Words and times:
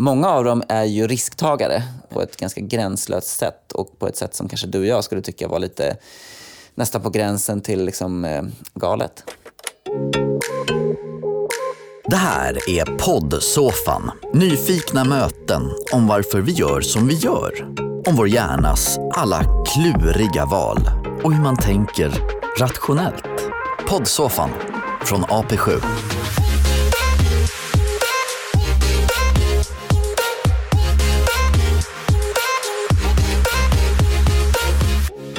Många 0.00 0.28
av 0.28 0.44
dem 0.44 0.62
är 0.68 0.84
ju 0.84 1.06
risktagare 1.06 1.82
på 2.08 2.22
ett 2.22 2.36
ganska 2.36 2.60
gränslöst 2.60 3.38
sätt 3.38 3.72
och 3.72 3.98
på 3.98 4.08
ett 4.08 4.16
sätt 4.16 4.34
som 4.34 4.48
kanske 4.48 4.66
du 4.66 4.78
och 4.78 4.86
jag 4.86 5.04
skulle 5.04 5.22
tycka 5.22 5.48
var 5.48 5.58
lite 5.58 5.96
nästan 6.74 7.02
på 7.02 7.10
gränsen 7.10 7.60
till 7.60 7.84
liksom, 7.84 8.24
eh, 8.24 8.42
galet. 8.74 9.24
Det 12.04 12.16
här 12.16 12.70
är 12.70 12.98
poddsoffan. 12.98 14.10
Nyfikna 14.34 15.04
möten 15.04 15.62
om 15.92 16.06
varför 16.06 16.40
vi 16.40 16.52
gör 16.52 16.80
som 16.80 17.08
vi 17.08 17.14
gör. 17.14 17.74
Om 18.06 18.16
vår 18.16 18.28
hjärnas 18.28 18.98
alla 19.14 19.64
kluriga 19.66 20.46
val 20.46 20.78
och 21.24 21.34
hur 21.34 21.42
man 21.42 21.56
tänker 21.56 22.12
rationellt. 22.60 23.24
Poddsoffan 23.88 24.50
från 25.04 25.20
AP7. 25.24 25.82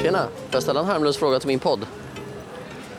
Tjena, 0.02 0.18
får 0.22 0.28
jag 0.50 0.62
ställa 0.62 0.80
en 0.80 0.86
harmlös 0.86 1.16
fråga 1.16 1.38
till 1.40 1.48
min 1.48 1.58
podd? 1.58 1.86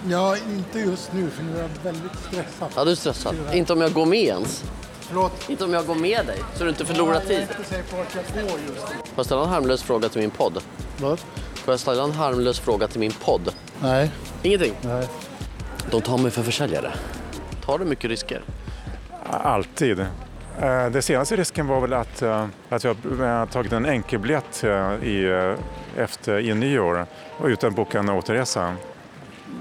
Ja, 0.10 0.36
inte 0.38 0.80
just 0.80 1.14
nu 1.14 1.30
för 1.30 1.44
nu 1.44 1.58
är 1.58 1.62
jag 1.62 1.70
väldigt 1.84 2.12
stressad. 2.28 2.70
Ja, 2.76 2.86
du 2.86 2.92
är 2.92 2.96
stressad. 2.96 3.36
Inte 3.54 3.74
om 3.74 3.82
jag 3.82 3.94
går 3.94 4.06
med 4.06 4.20
ens. 4.24 4.64
Förlåt. 5.00 5.50
Inte 5.50 5.64
om 5.64 5.74
jag 5.74 5.86
går 5.88 5.96
med 5.96 6.26
dig, 6.26 6.40
så 6.56 6.64
du 6.64 6.70
inte 6.70 6.86
förlorar 6.86 7.14
Jag 7.14 7.24
är 7.24 7.28
tid. 7.28 7.42
inte 7.42 7.70
säker 7.70 7.84
på 7.92 7.98
vart 7.98 8.16
jag 8.36 8.44
går 8.44 8.60
just 8.60 8.88
nu. 8.90 8.96
Får 8.96 9.14
jag 9.16 9.26
ställa 9.26 9.44
en 9.44 9.50
harmlös 9.50 9.84
fråga 9.84 10.10
till 10.10 10.22
min 10.22 10.30
podd? 10.32 10.64
Vad? 11.02 11.20
Får 11.54 11.72
jag 11.74 11.80
ställa 11.80 12.04
en 12.04 12.12
harmlös 12.12 12.60
fråga 12.60 12.88
till 12.88 13.00
min 13.00 13.12
podd? 13.12 13.50
Nej. 13.82 14.12
Ingenting. 14.44 14.74
Nej. 14.82 15.08
De 15.92 16.02
tar 16.02 16.18
mig 16.18 16.32
för 16.32 16.44
försäljare. 16.44 16.92
Tar 17.66 17.78
du 17.80 17.86
mycket 17.86 18.10
risker? 18.10 18.42
Alltid. 19.30 20.06
Eh, 20.60 20.90
Den 20.92 21.02
senaste 21.02 21.36
risken 21.36 21.68
var 21.68 21.82
väl 21.82 21.94
att, 21.94 22.22
eh, 22.22 22.48
att 22.70 22.84
jag 22.84 22.96
har 23.20 23.46
tagit 23.46 23.72
en 23.74 23.86
enkelbiljett 23.86 24.64
eh, 24.64 24.94
i, 25.04 25.24
eh, 25.96 26.04
efter, 26.04 26.40
i 26.40 26.54
nyår 26.54 27.06
och 27.38 27.46
utan 27.48 27.74
boka 27.74 28.00
en 28.00 28.10
återresa. 28.10 28.76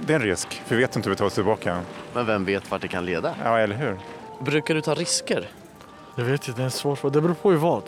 Det 0.06 0.12
är 0.12 0.16
en 0.20 0.22
risk, 0.26 0.62
för 0.66 0.74
vi 0.76 0.80
vet 0.82 0.96
inte 0.96 1.08
hur 1.08 1.14
vi 1.14 1.18
tar 1.18 1.24
oss 1.24 1.34
tillbaka. 1.34 1.80
Men 2.14 2.26
vem 2.26 2.44
vet 2.44 2.70
vart 2.70 2.80
det 2.82 2.88
kan 2.88 3.04
leda? 3.06 3.34
Ja, 3.44 3.58
eller 3.58 3.76
hur? 3.76 3.96
Brukar 4.40 4.74
du 4.74 4.80
ta 4.80 4.94
risker? 4.94 5.48
Jag 6.16 6.24
vet 6.24 6.48
inte, 6.48 6.60
det 6.60 6.62
är 6.62 6.64
en 6.64 6.70
svår 6.70 6.96
fråga. 6.96 7.14
Det 7.14 7.20
beror 7.20 7.34
på 7.34 7.52
i 7.52 7.56
vad. 7.56 7.82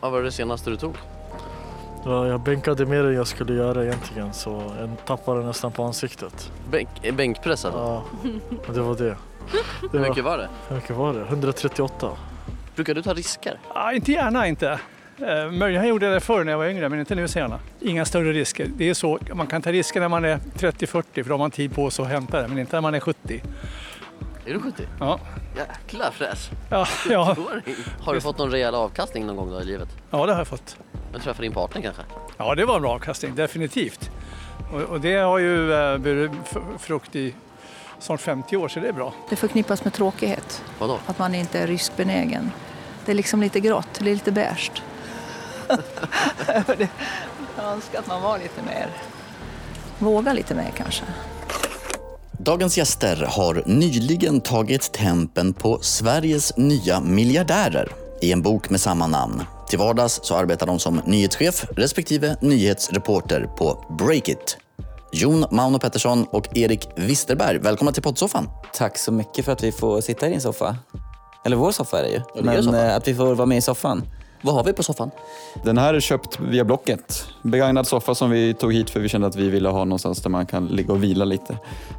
Vad 0.00 0.12
var 0.12 0.22
det 0.22 0.32
senaste 0.32 0.70
du 0.70 0.76
tog? 0.76 0.94
Ja, 2.04 2.26
Jag 2.26 2.40
bänkade 2.40 2.86
mer 2.86 3.04
än 3.04 3.14
jag 3.14 3.26
skulle 3.26 3.54
göra 3.54 3.84
egentligen 3.84 4.32
så 4.32 4.62
jag 4.80 4.90
tappade 5.06 5.44
nästan 5.44 5.72
på 5.72 5.82
ansiktet. 5.84 6.52
Bänk, 6.70 6.88
bänkpress 7.16 7.64
eller? 7.64 7.78
Ja, 7.78 8.02
det 8.74 8.80
var 8.80 8.94
det. 8.96 9.16
Hur 9.92 9.98
var, 9.98 10.08
mycket 10.08 10.24
var 10.24 10.38
det? 10.38 10.48
hur 10.68 10.76
mycket 10.76 10.96
var 10.96 11.12
det? 11.12 11.20
138. 11.20 12.10
Brukar 12.74 12.94
du 12.94 13.02
ta 13.02 13.14
risker? 13.14 13.58
Ja, 13.74 13.92
inte 13.92 14.12
gärna 14.12 14.46
inte. 14.46 14.80
Eh, 15.18 15.50
möjligen 15.50 15.88
gjorde 15.88 16.06
jag 16.06 16.14
det 16.14 16.20
förr 16.20 16.44
när 16.44 16.52
jag 16.52 16.58
var 16.58 16.66
yngre, 16.66 16.88
men 16.88 17.00
inte 17.00 17.14
nu 17.14 17.28
senare. 17.28 17.60
Inga 17.80 18.04
större 18.04 18.32
risker. 18.32 18.66
Det 18.76 18.88
är 18.90 18.94
så, 18.94 19.18
man 19.34 19.46
kan 19.46 19.62
ta 19.62 19.72
risker 19.72 20.00
när 20.00 20.08
man 20.08 20.24
är 20.24 20.36
30-40 20.36 20.86
för 21.12 21.22
då 21.22 21.30
har 21.32 21.38
man 21.38 21.50
tid 21.50 21.74
på 21.74 21.90
sig 21.90 22.02
att 22.04 22.10
hämta 22.10 22.42
det, 22.42 22.48
men 22.48 22.58
inte 22.58 22.76
när 22.76 22.80
man 22.80 22.94
är 22.94 23.00
70. 23.00 23.42
Är 24.46 24.52
du 24.54 24.60
70? 24.60 24.86
Ja, 25.00 25.20
Jäkla 25.56 26.10
fräsch. 26.10 26.50
ja, 26.70 26.86
ja, 27.10 27.36
Har 28.00 28.14
du 28.14 28.20
fått 28.20 28.38
någon 28.38 28.50
rejäl 28.50 28.74
avkastning 28.74 29.26
någon 29.26 29.36
gång 29.36 29.50
då 29.50 29.60
i 29.60 29.64
livet? 29.64 29.88
ja 30.10 30.26
det 30.26 30.32
har 30.32 30.40
jag 30.40 30.48
fått. 30.48 30.76
Men 31.12 31.20
träffa 31.20 31.42
din 31.42 31.52
partner 31.52 31.82
kanske? 31.82 32.02
Ja, 32.36 32.54
det 32.54 32.64
var 32.64 32.76
en 32.76 32.82
bra 32.82 32.90
avkastning, 32.92 33.34
definitivt. 33.34 34.10
Och, 34.72 34.80
och 34.80 35.00
det 35.00 35.16
har 35.16 35.38
ju 35.38 35.72
eh, 35.72 35.98
burit 35.98 36.30
frukt 36.78 37.16
i 37.16 37.34
snart 38.02 38.20
50 38.20 38.56
år, 38.56 38.68
så 38.68 38.80
det 38.80 38.88
är 38.88 38.92
bra. 38.92 39.12
Det 39.28 39.36
förknippas 39.36 39.84
med 39.84 39.92
tråkighet, 39.92 40.62
Vadå? 40.78 40.98
att 41.06 41.18
man 41.18 41.34
inte 41.34 41.58
är 41.58 41.66
riskbenägen. 41.66 42.52
Det 43.04 43.12
är 43.12 43.16
liksom 43.16 43.40
lite 43.40 43.60
grått, 43.60 43.88
det 43.98 44.10
är 44.10 44.14
lite 44.14 44.32
beige. 44.32 44.70
Jag 47.56 47.66
önskar 47.72 47.98
att 47.98 48.06
man 48.06 48.22
var 48.22 48.38
lite 48.38 48.62
mer, 48.62 48.88
våga 49.98 50.32
lite 50.32 50.54
mer 50.54 50.72
kanske. 50.76 51.04
Dagens 52.32 52.78
gäster 52.78 53.24
har 53.28 53.62
nyligen 53.66 54.40
tagit 54.40 54.92
tempen 54.92 55.52
på 55.52 55.78
Sveriges 55.82 56.56
nya 56.56 57.00
miljardärer 57.00 57.92
i 58.22 58.32
en 58.32 58.42
bok 58.42 58.70
med 58.70 58.80
samma 58.80 59.06
namn. 59.06 59.42
Till 59.68 59.78
vardags 59.78 60.20
så 60.22 60.34
arbetar 60.36 60.66
de 60.66 60.78
som 60.78 61.00
nyhetschef 61.06 61.64
respektive 61.76 62.36
nyhetsreporter 62.40 63.46
på 63.58 63.84
Breakit. 63.98 64.58
Jon 65.12 65.44
Mauno 65.50 65.78
Pettersson 65.78 66.24
och 66.30 66.56
Erik 66.58 66.88
Wisterberg, 66.96 67.58
välkomna 67.58 67.92
till 67.92 68.02
poddsoffan. 68.02 68.48
Tack 68.72 68.98
så 68.98 69.12
mycket 69.12 69.44
för 69.44 69.52
att 69.52 69.62
vi 69.62 69.72
får 69.72 70.00
sitta 70.00 70.26
i 70.26 70.30
din 70.30 70.40
soffa. 70.40 70.76
Eller 71.44 71.56
vår 71.56 71.72
soffa 71.72 71.98
är 71.98 72.02
det 72.02 72.08
ju. 72.08 72.20
det 72.34 72.50
är 72.56 72.62
Men 72.62 72.74
eh, 72.74 72.96
att 72.96 73.08
vi 73.08 73.14
får 73.14 73.34
vara 73.34 73.46
med 73.46 73.58
i 73.58 73.60
soffan. 73.60 74.02
Vad 74.42 74.54
har 74.54 74.64
vi 74.64 74.72
på 74.72 74.82
soffan? 74.82 75.10
Den 75.64 75.78
här 75.78 75.94
är 75.94 76.00
köpt 76.00 76.40
via 76.40 76.64
Blocket. 76.64 77.24
Begagnad 77.42 77.86
soffa 77.86 78.14
som 78.14 78.30
vi 78.30 78.54
tog 78.54 78.72
hit 78.72 78.90
för 78.90 79.00
vi 79.00 79.08
kände 79.08 79.26
att 79.26 79.36
vi 79.36 79.48
ville 79.48 79.68
ha 79.68 79.84
någonstans 79.84 80.22
där 80.22 80.30
man 80.30 80.46
kan 80.46 80.66
ligga 80.66 80.92
och 80.92 81.02
vila 81.02 81.24
lite. 81.24 81.58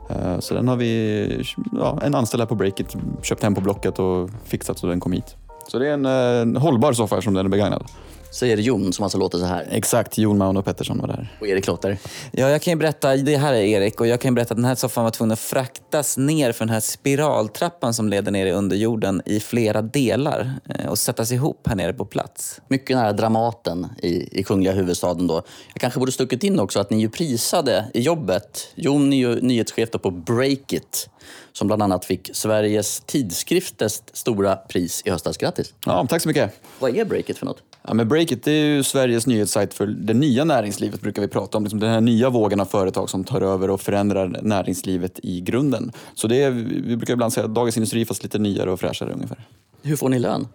Eh, 0.09 0.39
Så 0.39 0.53
den 0.53 0.67
har 0.67 0.75
vi, 0.75 1.45
ja, 1.71 1.99
en 2.03 2.15
anställd 2.15 2.41
här 2.41 2.47
på 2.47 2.55
Breakit 2.55 2.95
köpt 3.21 3.43
hem 3.43 3.55
på 3.55 3.61
Blocket 3.61 3.99
och 3.99 4.29
fixat 4.45 4.79
så 4.79 4.87
den 4.87 4.99
kom 4.99 5.11
hit. 5.11 5.35
Så 5.67 5.79
det 5.79 5.87
är 5.87 5.93
en, 5.93 6.05
eh, 6.05 6.41
en 6.41 6.55
hållbar 6.55 6.93
soffa 6.93 7.15
eftersom 7.15 7.33
den 7.33 7.45
är 7.45 7.49
begagnad. 7.49 7.83
Säger 8.31 8.57
Jon 8.57 8.93
som 8.93 9.03
alltså 9.03 9.17
låter 9.17 9.37
så 9.37 9.45
här. 9.45 9.67
Exakt, 9.71 10.17
Jon 10.17 10.37
Mauno 10.37 10.61
Pettersson 10.61 10.97
var 10.97 11.07
där. 11.07 11.37
Och 11.39 11.47
Erik 11.47 11.67
låter. 11.67 11.97
Ja, 12.31 12.49
jag 12.49 12.61
kan 12.61 12.71
ju 12.71 12.77
berätta, 12.77 13.15
det 13.15 13.37
här 13.37 13.53
är 13.53 13.61
Erik 13.61 13.99
och 13.99 14.07
jag 14.07 14.21
kan 14.21 14.31
ju 14.31 14.35
berätta 14.35 14.53
att 14.53 14.57
den 14.57 14.65
här 14.65 14.75
soffan 14.75 15.03
var 15.03 15.11
tvungen 15.11 15.31
att 15.31 15.39
fraktas 15.39 16.17
ner 16.17 16.51
för 16.51 16.65
den 16.65 16.73
här 16.73 16.79
spiraltrappan 16.79 17.93
som 17.93 18.09
leder 18.09 18.31
ner 18.31 18.45
i 18.45 18.51
underjorden 18.51 19.21
i 19.25 19.39
flera 19.39 19.81
delar 19.81 20.53
eh, 20.69 20.89
och 20.89 20.99
sättas 20.99 21.31
ihop 21.31 21.67
här 21.67 21.75
nere 21.75 21.93
på 21.93 22.05
plats. 22.05 22.61
Mycket 22.67 22.97
nära 22.97 23.13
Dramaten 23.13 23.87
i, 24.01 24.39
i 24.39 24.43
kungliga 24.43 24.73
huvudstaden 24.73 25.27
då. 25.27 25.41
Jag 25.73 25.81
kanske 25.81 25.99
borde 25.99 26.11
stuckit 26.11 26.43
in 26.43 26.59
också 26.59 26.79
att 26.79 26.89
ni 26.89 27.01
ju 27.01 27.09
prisade 27.09 27.85
i 27.93 28.01
jobbet. 28.01 28.71
Jon 28.75 29.13
är 29.13 29.17
ju 29.17 29.41
nyhetschef 29.41 29.91
på 29.91 30.11
Breakit 30.11 31.09
som 31.53 31.67
bland 31.67 31.83
annat 31.83 32.05
fick 32.05 32.29
Sveriges 32.33 32.99
tidskrifters 33.05 34.01
stora 34.13 34.55
pris 34.55 35.01
i 35.05 35.09
höstas. 35.09 35.37
Grattis! 35.37 35.73
Ja, 35.85 36.07
tack 36.09 36.21
så 36.21 36.27
mycket. 36.27 36.53
Vad 36.79 36.95
är 36.95 37.05
Breakit 37.05 37.37
för 37.37 37.45
något? 37.45 37.63
Ja, 37.87 37.93
men 37.93 38.07
Breakit 38.07 38.47
är 38.47 38.51
ju 38.51 38.83
Sveriges 38.83 39.27
nyhetssajt 39.27 39.73
för 39.73 39.87
det 39.87 40.13
nya 40.13 40.43
näringslivet 40.43 41.01
brukar 41.01 41.21
vi 41.21 41.27
prata 41.27 41.57
om. 41.57 41.63
Liksom 41.63 41.79
den 41.79 41.89
här 41.89 42.01
nya 42.01 42.29
vågen 42.29 42.59
av 42.59 42.65
företag 42.65 43.09
som 43.09 43.23
tar 43.23 43.41
över 43.41 43.69
och 43.69 43.81
förändrar 43.81 44.39
näringslivet 44.41 45.19
i 45.23 45.41
grunden. 45.41 45.91
Så 46.13 46.27
det 46.27 46.43
är, 46.43 46.51
vi 46.85 46.97
brukar 46.97 47.13
ibland 47.13 47.33
säga 47.33 47.47
Dagens 47.47 47.77
Industri 47.77 48.05
fast 48.05 48.23
lite 48.23 48.39
nyare 48.39 48.71
och 48.71 48.79
fräschare 48.79 49.13
ungefär. 49.13 49.47
Hur 49.81 49.95
får 49.95 50.09
ni 50.09 50.19
lön? 50.19 50.47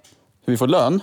Hur 0.47 0.53
vi 0.53 0.57
får 0.57 0.67
lön? 0.67 1.01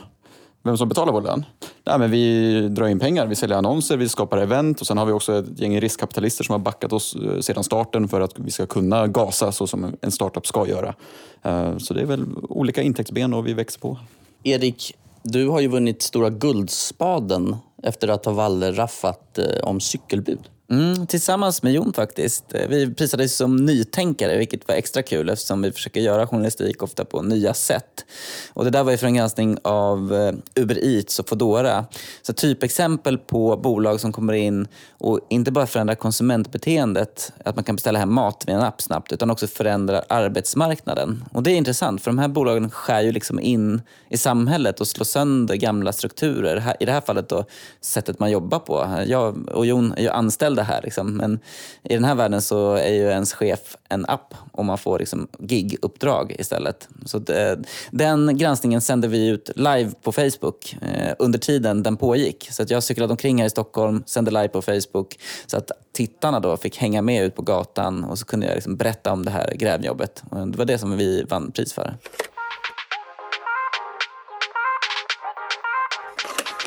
Vem 0.65 0.77
som 0.77 0.89
betalar 0.89 1.13
vår 1.13 1.21
lön? 1.21 1.45
Nej, 1.85 1.99
men 1.99 2.11
vi 2.11 2.67
drar 2.69 2.87
in 2.87 2.99
pengar, 2.99 3.27
vi 3.27 3.35
säljer 3.35 3.57
annonser, 3.57 3.97
vi 3.97 4.09
skapar 4.09 4.37
event 4.37 4.81
och 4.81 4.87
sen 4.87 4.97
har 4.97 5.05
vi 5.05 5.11
också 5.11 5.33
ett 5.39 5.59
gäng 5.59 5.81
riskkapitalister 5.81 6.43
som 6.43 6.53
har 6.53 6.59
backat 6.59 6.93
oss 6.93 7.15
eh, 7.15 7.39
sedan 7.39 7.63
starten 7.63 8.07
för 8.07 8.21
att 8.21 8.39
vi 8.39 8.51
ska 8.51 8.65
kunna 8.65 9.07
gasa 9.07 9.51
så 9.51 9.67
som 9.67 9.95
en 10.01 10.11
startup 10.11 10.47
ska 10.47 10.67
göra. 10.67 10.93
Eh, 11.41 11.77
Så 11.77 11.93
det 11.93 12.01
är 12.01 12.05
väl 12.05 12.25
olika 12.49 12.81
intäktsben 12.81 13.33
och 13.33 13.47
vi 13.47 13.53
växer 13.53 13.79
på. 13.79 13.97
Erik, 14.43 14.95
du 15.23 15.47
har 15.47 15.59
ju 15.59 15.67
vunnit 15.67 16.01
Stora 16.01 16.29
Guldspaden 16.29 17.55
efter 17.83 18.07
att 18.07 18.25
ha 18.25 18.33
wallraffat 18.33 19.37
eh, 19.37 19.63
om 19.63 19.79
cykelbud. 19.79 20.49
Mm, 20.69 21.07
tillsammans 21.07 21.63
med 21.63 21.73
Jon 21.73 21.93
faktiskt. 21.93 22.53
Eh, 22.53 22.67
vi 22.67 22.93
prisades 22.93 23.35
som 23.35 23.55
nytänkare, 23.55 24.37
vilket 24.37 24.67
var 24.67 24.75
extra 24.75 25.03
kul 25.03 25.29
eftersom 25.29 25.61
vi 25.61 25.71
försöker 25.71 26.01
göra 26.01 26.27
journalistik 26.27 26.83
ofta 26.83 27.05
på 27.05 27.21
nya 27.21 27.53
sätt. 27.53 28.05
Och 28.53 28.63
det 28.63 28.69
där 28.69 28.83
var 28.83 28.91
ju 28.91 28.97
för 28.97 29.07
en 29.07 29.13
granskning 29.13 29.57
av 29.61 30.13
eh, 30.13 30.61
Uber 30.63 30.83
Eats 30.83 31.19
och 31.19 31.29
Foodora. 31.29 31.85
Så 32.21 32.33
typexempel 32.33 33.17
på 33.17 33.57
bolag 33.57 33.99
som 33.99 34.11
kommer 34.11 34.33
in 34.33 34.67
och 34.97 35.19
inte 35.29 35.51
bara 35.51 35.67
förändrar 35.67 35.95
konsumentbeteendet, 35.95 37.33
att 37.45 37.55
man 37.55 37.63
kan 37.63 37.75
beställa 37.75 37.99
hem 37.99 38.13
mat 38.13 38.43
via 38.47 38.55
en 38.55 38.61
app 38.61 38.81
snabbt, 38.81 39.11
utan 39.11 39.31
också 39.31 39.47
förändrar 39.47 40.03
arbetsmarknaden. 40.09 41.23
Och 41.31 41.43
det 41.43 41.51
är 41.51 41.55
intressant, 41.55 42.01
för 42.01 42.11
de 42.11 42.17
här 42.17 42.27
bolagen 42.27 42.69
skär 42.69 43.01
ju 43.01 43.11
liksom 43.11 43.39
in 43.39 43.81
i 44.09 44.17
samhället 44.17 44.81
och 44.81 44.87
slår 44.87 45.05
sönder 45.05 45.55
gamla 45.55 45.93
strukturer. 45.93 46.75
I 46.79 46.85
det 46.85 46.91
här 46.91 47.01
fallet 47.01 47.29
då 47.29 47.45
sättet 47.81 48.19
man 48.19 48.31
jobbar 48.31 48.59
på. 48.59 49.03
Jag 49.07 49.49
och 49.49 49.65
Jon 49.65 49.93
är 49.97 50.01
ju 50.01 50.09
anställda 50.09 50.52
här, 50.61 50.81
liksom. 50.81 51.17
men 51.17 51.39
i 51.83 51.93
den 51.93 52.03
här 52.03 52.15
världen 52.15 52.41
så 52.41 52.73
är 52.73 52.93
ju 52.93 53.07
ens 53.07 53.33
chef 53.33 53.77
en 53.89 54.05
app 54.05 54.33
och 54.51 54.65
man 54.65 54.77
får 54.77 54.99
liksom 54.99 55.27
gig-uppdrag 55.39 56.35
istället. 56.39 56.87
Så 57.05 57.19
det, 57.19 57.59
den 57.91 58.37
granskningen 58.37 58.81
sände 58.81 59.07
vi 59.07 59.27
ut 59.27 59.49
live 59.55 59.91
på 60.03 60.11
Facebook 60.11 60.77
eh, 60.81 61.15
under 61.19 61.39
tiden 61.39 61.83
den 61.83 61.97
pågick. 61.97 62.47
Så 62.51 62.63
att 62.63 62.69
jag 62.69 62.83
cyklade 62.83 63.13
omkring 63.13 63.39
här 63.39 63.45
i 63.45 63.49
Stockholm, 63.49 64.03
sände 64.05 64.31
live 64.31 64.47
på 64.47 64.61
Facebook 64.61 65.19
så 65.45 65.57
att 65.57 65.71
tittarna 65.91 66.39
då 66.39 66.57
fick 66.57 66.77
hänga 66.77 67.01
med 67.01 67.23
ut 67.23 67.35
på 67.35 67.41
gatan 67.41 68.03
och 68.03 68.19
så 68.19 68.25
kunde 68.25 68.45
jag 68.45 68.55
liksom 68.55 68.75
berätta 68.75 69.11
om 69.11 69.25
det 69.25 69.31
här 69.31 69.53
grävjobbet. 69.55 70.23
Och 70.29 70.47
det 70.47 70.57
var 70.57 70.65
det 70.65 70.77
som 70.77 70.97
vi 70.97 71.23
vann 71.23 71.51
pris 71.51 71.73
för. 71.73 71.93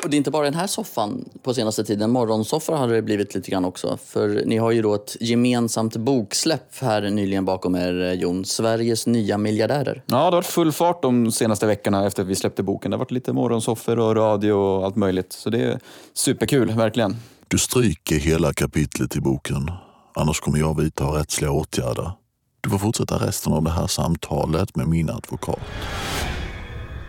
Och 0.03 0.09
det 0.09 0.15
är 0.15 0.17
inte 0.17 0.31
bara 0.31 0.43
den 0.43 0.53
här 0.53 0.67
soffan 0.67 1.29
på 1.43 1.53
senaste 1.53 1.83
tiden. 1.83 2.11
Morgonsoffor 2.11 2.75
har 2.75 2.87
det 2.87 3.01
blivit 3.01 3.35
lite 3.35 3.51
grann 3.51 3.65
också. 3.65 3.97
För 4.05 4.41
ni 4.45 4.57
har 4.57 4.71
ju 4.71 4.81
då 4.81 4.95
ett 4.95 5.17
gemensamt 5.19 5.95
boksläpp 5.95 6.79
här 6.79 7.09
nyligen 7.09 7.45
bakom 7.45 7.75
er, 7.75 8.13
Jon. 8.13 8.45
Sveriges 8.45 9.07
nya 9.07 9.37
miljardärer. 9.37 10.03
Ja, 10.05 10.17
det 10.17 10.23
har 10.23 10.31
varit 10.31 10.45
full 10.45 10.71
fart 10.71 11.01
de 11.01 11.31
senaste 11.31 11.67
veckorna 11.67 12.07
efter 12.07 12.23
att 12.23 12.29
vi 12.29 12.35
släppte 12.35 12.63
boken. 12.63 12.91
Det 12.91 12.97
har 12.97 12.99
varit 12.99 13.11
lite 13.11 13.33
morgonsoffer 13.33 13.99
och 13.99 14.15
radio 14.15 14.51
och 14.51 14.85
allt 14.85 14.95
möjligt. 14.95 15.33
Så 15.33 15.49
det 15.49 15.63
är 15.63 15.79
superkul, 16.13 16.71
verkligen. 16.71 17.15
Du 17.47 17.57
stryker 17.57 18.15
hela 18.15 18.53
kapitlet 18.53 19.15
i 19.15 19.21
boken. 19.21 19.71
Annars 20.15 20.39
kommer 20.39 20.59
jag 20.59 20.79
vidta 20.81 21.03
rättsliga 21.03 21.51
åtgärder. 21.51 22.11
Du 22.61 22.69
får 22.69 22.77
fortsätta 22.77 23.15
resten 23.15 23.53
av 23.53 23.63
det 23.63 23.71
här 23.71 23.87
samtalet 23.87 24.75
med 24.75 24.87
min 24.87 25.09
advokat. 25.09 25.59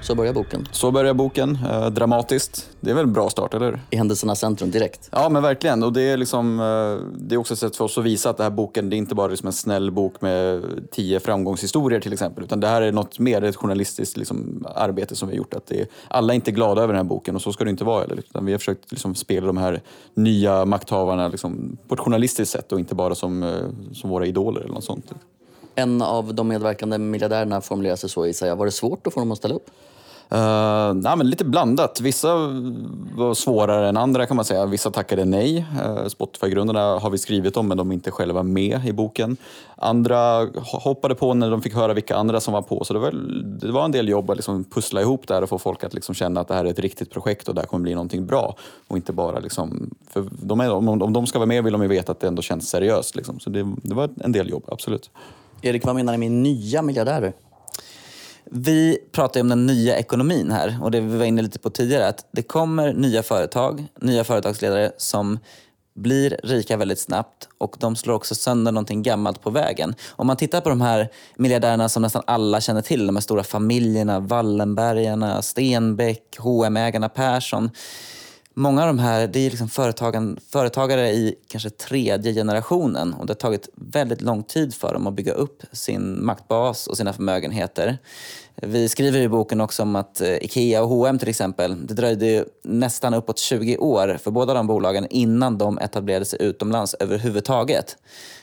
Så 0.02 0.14
börjar 0.14 0.32
boken. 0.32 0.68
Så 0.72 0.90
börjar 0.90 1.14
boken. 1.14 1.58
Eh, 1.70 1.86
dramatiskt. 1.86 2.70
Det 2.80 2.90
är 2.90 2.94
väl 2.94 3.04
en 3.04 3.12
bra 3.12 3.30
start, 3.30 3.54
eller 3.54 3.80
I 3.90 3.96
händelsernas 3.96 4.40
centrum 4.40 4.70
direkt. 4.70 5.08
Ja, 5.12 5.28
men 5.28 5.42
verkligen. 5.42 5.82
Och 5.82 5.92
det 5.92 6.02
är, 6.02 6.16
liksom, 6.16 6.60
eh, 6.60 7.18
det 7.18 7.34
är 7.34 7.36
också 7.36 7.54
ett 7.54 7.60
sätt 7.60 7.76
för 7.76 7.84
oss 7.84 7.98
att 7.98 8.04
visa 8.04 8.30
att 8.30 8.36
den 8.36 8.44
här 8.44 8.50
boken 8.50 8.90
det 8.90 8.96
är 8.96 8.98
inte 8.98 9.14
bara 9.14 9.26
liksom 9.26 9.46
en 9.46 9.52
snäll 9.52 9.90
bok 9.90 10.20
med 10.20 10.62
tio 10.90 11.20
framgångshistorier 11.20 12.00
till 12.00 12.12
exempel. 12.12 12.44
Utan 12.44 12.60
det 12.60 12.66
här 12.66 12.82
är 12.82 12.92
något 12.92 13.18
mer, 13.18 13.44
ett 13.44 13.56
journalistiskt 13.56 14.16
liksom, 14.16 14.66
arbete 14.74 15.16
som 15.16 15.28
vi 15.28 15.34
har 15.34 15.38
gjort. 15.38 15.54
Att 15.54 15.66
det 15.66 15.80
är, 15.80 15.86
alla 16.08 16.32
är 16.32 16.34
inte 16.34 16.50
glada 16.50 16.82
över 16.82 16.94
den 16.94 17.02
här 17.02 17.08
boken 17.08 17.34
och 17.34 17.42
så 17.42 17.52
ska 17.52 17.64
det 17.64 17.70
inte 17.70 17.84
vara. 17.84 18.04
Eller? 18.04 18.18
Utan 18.18 18.44
vi 18.44 18.52
har 18.52 18.58
försökt 18.58 18.90
liksom, 18.90 19.14
spela 19.14 19.46
de 19.46 19.56
här 19.56 19.82
nya 20.14 20.64
makthavarna 20.64 21.28
liksom, 21.28 21.76
på 21.88 21.94
ett 21.94 22.00
journalistiskt 22.00 22.52
sätt 22.52 22.72
och 22.72 22.80
inte 22.80 22.94
bara 22.94 23.14
som, 23.14 23.42
eh, 23.42 23.92
som 23.92 24.10
våra 24.10 24.26
idoler 24.26 24.60
eller 24.60 24.74
något 24.74 24.84
sånt. 24.84 25.12
En 25.78 26.02
av 26.02 26.34
de 26.34 26.48
medverkande 26.48 26.98
miljardärerna 26.98 27.60
formulerar 27.60 27.96
sig 27.96 28.10
så, 28.10 28.26
gissar 28.26 28.46
jag. 28.46 28.56
Var 28.56 28.64
det 28.64 28.72
svårt 28.72 29.06
att 29.06 29.14
få 29.14 29.20
dem 29.20 29.32
att 29.32 29.38
ställa 29.38 29.54
upp? 29.54 29.70
Uh, 30.32 30.94
nej, 30.94 31.16
men 31.16 31.30
lite 31.30 31.44
blandat. 31.44 32.00
Vissa 32.00 32.36
var 33.14 33.34
svårare 33.34 33.88
än 33.88 33.96
andra 33.96 34.26
kan 34.26 34.36
man 34.36 34.44
säga. 34.44 34.66
Vissa 34.66 34.90
tackade 34.90 35.24
nej. 35.24 35.66
Uh, 35.86 36.06
Spotify-grundarna 36.08 36.98
har 36.98 37.10
vi 37.10 37.18
skrivit 37.18 37.56
om 37.56 37.68
men 37.68 37.76
de 37.76 37.90
är 37.90 37.94
inte 37.94 38.10
själva 38.10 38.42
med 38.42 38.86
i 38.86 38.92
boken. 38.92 39.36
Andra 39.76 40.46
hoppade 40.64 41.14
på 41.14 41.34
när 41.34 41.50
de 41.50 41.62
fick 41.62 41.74
höra 41.74 41.94
vilka 41.94 42.16
andra 42.16 42.40
som 42.40 42.54
var 42.54 42.62
på. 42.62 42.84
Så 42.84 42.92
det 42.92 42.98
var, 42.98 43.12
det 43.60 43.72
var 43.72 43.84
en 43.84 43.92
del 43.92 44.08
jobb 44.08 44.30
att 44.30 44.36
liksom 44.36 44.64
pussla 44.64 45.00
ihop 45.00 45.26
det 45.26 45.34
här 45.34 45.42
och 45.42 45.48
få 45.48 45.58
folk 45.58 45.84
att 45.84 45.94
liksom 45.94 46.14
känna 46.14 46.40
att 46.40 46.48
det 46.48 46.54
här 46.54 46.64
är 46.64 46.70
ett 46.70 46.78
riktigt 46.78 47.10
projekt 47.10 47.48
och 47.48 47.54
det 47.54 47.60
här 47.60 47.66
kommer 47.66 47.82
bli 47.82 47.94
någonting 47.94 48.26
bra. 48.26 48.56
Och 48.88 48.96
inte 48.96 49.12
bara 49.12 49.38
liksom, 49.38 49.90
för 50.10 50.24
de 50.30 50.60
är, 50.60 50.72
om, 50.72 50.88
om 50.88 51.12
de 51.12 51.26
ska 51.26 51.38
vara 51.38 51.46
med 51.46 51.64
vill 51.64 51.72
de 51.72 51.82
ju 51.82 51.88
veta 51.88 52.12
att 52.12 52.20
det 52.20 52.26
ändå 52.26 52.42
känns 52.42 52.68
seriöst. 52.68 53.16
Liksom. 53.16 53.40
Så 53.40 53.50
det, 53.50 53.66
det 53.82 53.94
var 53.94 54.10
en 54.20 54.32
del 54.32 54.50
jobb, 54.50 54.64
absolut. 54.66 55.10
Erik, 55.62 55.84
vad 55.84 55.94
menar 55.94 56.12
ni 56.12 56.18
med 56.18 56.30
nya 56.30 56.82
miljardärer? 56.82 57.32
Vi 58.44 58.98
pratar 59.12 59.40
ju 59.40 59.42
om 59.42 59.48
den 59.48 59.66
nya 59.66 59.98
ekonomin 59.98 60.50
här 60.50 60.78
och 60.82 60.90
det 60.90 61.00
vi 61.00 61.16
var 61.16 61.24
inne 61.24 61.42
lite 61.42 61.58
på 61.58 61.70
tidigare 61.70 62.08
att 62.08 62.26
det 62.32 62.42
kommer 62.42 62.92
nya 62.92 63.22
företag, 63.22 63.86
nya 64.00 64.24
företagsledare 64.24 64.92
som 64.96 65.38
blir 65.94 66.40
rika 66.42 66.76
väldigt 66.76 66.98
snabbt 66.98 67.48
och 67.58 67.76
de 67.78 67.96
slår 67.96 68.14
också 68.14 68.34
sönder 68.34 68.72
någonting 68.72 69.02
gammalt 69.02 69.42
på 69.42 69.50
vägen. 69.50 69.94
Om 70.10 70.26
man 70.26 70.36
tittar 70.36 70.60
på 70.60 70.68
de 70.68 70.80
här 70.80 71.08
miljardärerna 71.36 71.88
som 71.88 72.02
nästan 72.02 72.22
alla 72.26 72.60
känner 72.60 72.82
till, 72.82 73.06
de 73.06 73.16
här 73.16 73.20
stora 73.20 73.44
familjerna, 73.44 74.20
Wallenbergarna, 74.20 75.42
Stenbeck, 75.42 76.36
hm 76.38 76.76
ägarna 76.76 77.08
Persson 77.08 77.70
många 78.58 78.80
av 78.82 78.86
de 78.86 78.98
här 78.98 79.26
det 79.26 79.46
är 79.46 79.50
liksom 79.50 79.68
företagare 80.52 81.10
i 81.10 81.34
kanske 81.48 81.70
tredje 81.70 82.34
generationen 82.34 83.14
och 83.14 83.26
det 83.26 83.30
har 83.30 83.34
tagit 83.36 83.68
väldigt 83.74 84.20
lång 84.20 84.42
tid 84.42 84.74
för 84.74 84.92
dem 84.92 85.06
att 85.06 85.14
bygga 85.14 85.32
upp 85.32 85.62
sin 85.72 86.24
maktbas 86.24 86.86
och 86.86 86.96
sina 86.96 87.12
förmögenheter. 87.12 87.98
Vi 88.62 88.88
skriver 88.88 89.20
i 89.20 89.28
boken 89.28 89.60
också 89.60 89.82
om 89.82 89.96
att 89.96 90.20
eh, 90.20 90.34
Ikea 90.34 90.82
och 90.82 90.88
H&M 90.88 91.18
till 91.18 91.28
exempel, 91.28 91.86
det 91.86 91.94
dröjde 91.94 92.44
nästan 92.64 93.14
uppåt 93.14 93.38
20 93.38 93.76
år 93.76 94.18
för 94.22 94.30
båda 94.30 94.54
de 94.54 94.66
bolagen 94.66 95.06
innan 95.10 95.58
de 95.58 95.78
etablerade 95.78 96.24
sig 96.24 96.42
utomlands 96.42 96.94
överhuvudtaget. 96.94 97.96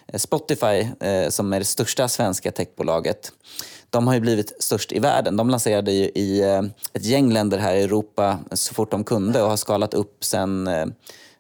Eh, 0.08 0.18
Spotify, 0.18 0.88
eh, 1.00 1.30
som 1.30 1.54
är 1.54 1.60
det 1.60 1.66
största 1.66 2.08
svenska 2.08 2.52
techbolaget, 2.52 3.32
de 3.90 4.08
har 4.08 4.14
ju 4.14 4.20
blivit 4.20 4.64
störst 4.64 4.92
i 4.92 5.00
världen. 5.00 5.38
De 5.38 5.50
lanserade 5.50 5.92
ju 5.92 6.04
i 6.04 6.42
eh, 6.42 6.62
ett 6.94 7.06
gäng 7.06 7.34
länder 7.34 7.58
här 7.58 7.76
i 7.76 7.84
Europa 7.84 8.40
så 8.52 8.74
fort 8.74 8.92
de 8.92 9.04
kunde 9.04 9.42
och 9.42 9.50
har 9.50 9.58
skalat 9.58 9.94
upp 9.94 10.24
sen 10.24 10.68
eh, 10.68 10.86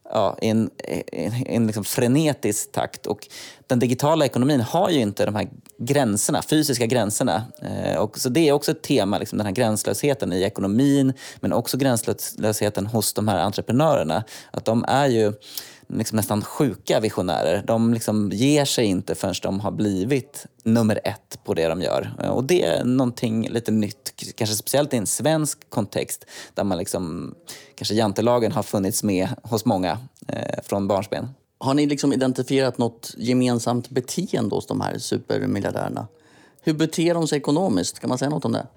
ja, 0.09 0.37
i 0.41 0.47
en, 0.47 0.69
i 1.11 1.31
en 1.45 1.67
liksom 1.67 1.83
frenetisk 1.83 2.71
takt. 2.71 3.05
Och 3.07 3.27
den 3.67 3.79
digitala 3.79 4.25
ekonomin 4.25 4.61
har 4.61 4.89
ju 4.89 4.99
inte 4.99 5.25
de 5.25 5.35
här 5.35 5.47
gränserna, 5.77 6.41
fysiska 6.41 6.85
gränserna. 6.85 7.43
Eh, 7.61 7.97
och 7.97 8.19
så 8.19 8.29
det 8.29 8.49
är 8.49 8.51
också 8.51 8.71
ett 8.71 8.83
tema, 8.83 9.17
liksom 9.17 9.37
den 9.37 9.47
här 9.47 9.53
gränslösheten 9.53 10.33
i 10.33 10.41
ekonomin 10.41 11.13
men 11.39 11.53
också 11.53 11.77
gränslösheten 11.77 12.85
hos 12.85 13.13
de 13.13 13.27
här 13.27 13.39
entreprenörerna. 13.39 14.23
Att 14.51 14.65
de 14.65 14.85
är 14.87 15.07
ju 15.07 15.33
liksom 15.87 16.15
nästan 16.15 16.41
sjuka 16.41 16.99
visionärer. 16.99 17.63
De 17.67 17.93
liksom 17.93 18.31
ger 18.33 18.65
sig 18.65 18.85
inte 18.85 19.15
förrän 19.15 19.35
de 19.41 19.59
har 19.59 19.71
blivit 19.71 20.45
nummer 20.63 20.99
ett 21.03 21.39
på 21.43 21.53
det 21.53 21.67
de 21.67 21.81
gör. 21.81 22.29
Och 22.31 22.43
det 22.43 22.63
är 22.63 22.83
någonting 22.83 23.49
lite 23.49 23.71
nytt, 23.71 24.13
kanske 24.35 24.55
speciellt 24.55 24.93
i 24.93 24.97
en 24.97 25.07
svensk 25.07 25.69
kontext 25.69 26.25
där 26.53 26.63
man 26.63 26.77
liksom, 26.77 27.35
kanske 27.75 27.95
jantelagen 27.95 28.51
har 28.51 28.63
funnits 28.63 29.03
med 29.03 29.27
hos 29.43 29.65
många 29.65 29.97
eh, 30.27 30.63
från 30.63 30.87
barnsben. 30.87 31.29
Har 31.57 31.73
ni 31.73 31.85
liksom 31.85 32.13
identifierat 32.13 32.77
något 32.77 33.13
gemensamt 33.17 33.89
beteende 33.89 34.55
hos 34.55 34.67
de 34.67 34.81
här 34.81 34.97
supermiljardärerna? 34.97 36.07
Hur 36.61 36.73
beter 36.73 37.13
de 37.13 37.27
sig 37.27 37.37
ekonomiskt? 37.37 37.99
Kan 37.99 38.09
man 38.09 38.17
säga 38.17 38.29
något 38.29 38.45
om 38.45 38.51
det? 38.51 38.67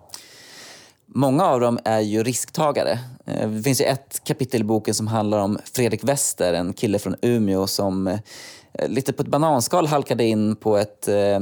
Många 1.14 1.44
av 1.44 1.60
dem 1.60 1.78
är 1.84 2.00
ju 2.00 2.22
risktagare. 2.22 2.98
Eh, 3.26 3.50
det 3.50 3.62
finns 3.62 3.80
ju 3.80 3.84
ett 3.84 4.24
kapitel 4.24 4.60
i 4.60 4.64
boken 4.64 4.94
som 4.94 5.06
handlar 5.06 5.38
om 5.38 5.58
Fredrik 5.64 6.04
Wester, 6.04 6.54
en 6.54 6.72
kille 6.72 6.98
från 6.98 7.16
Umeå 7.22 7.66
som 7.66 8.06
eh, 8.06 8.18
lite 8.88 9.12
på 9.12 9.22
ett 9.22 9.28
bananskal 9.28 9.86
halkade 9.86 10.24
in 10.24 10.56
på 10.56 10.76
ett 10.76 11.08
eh, 11.08 11.16
eh 11.16 11.40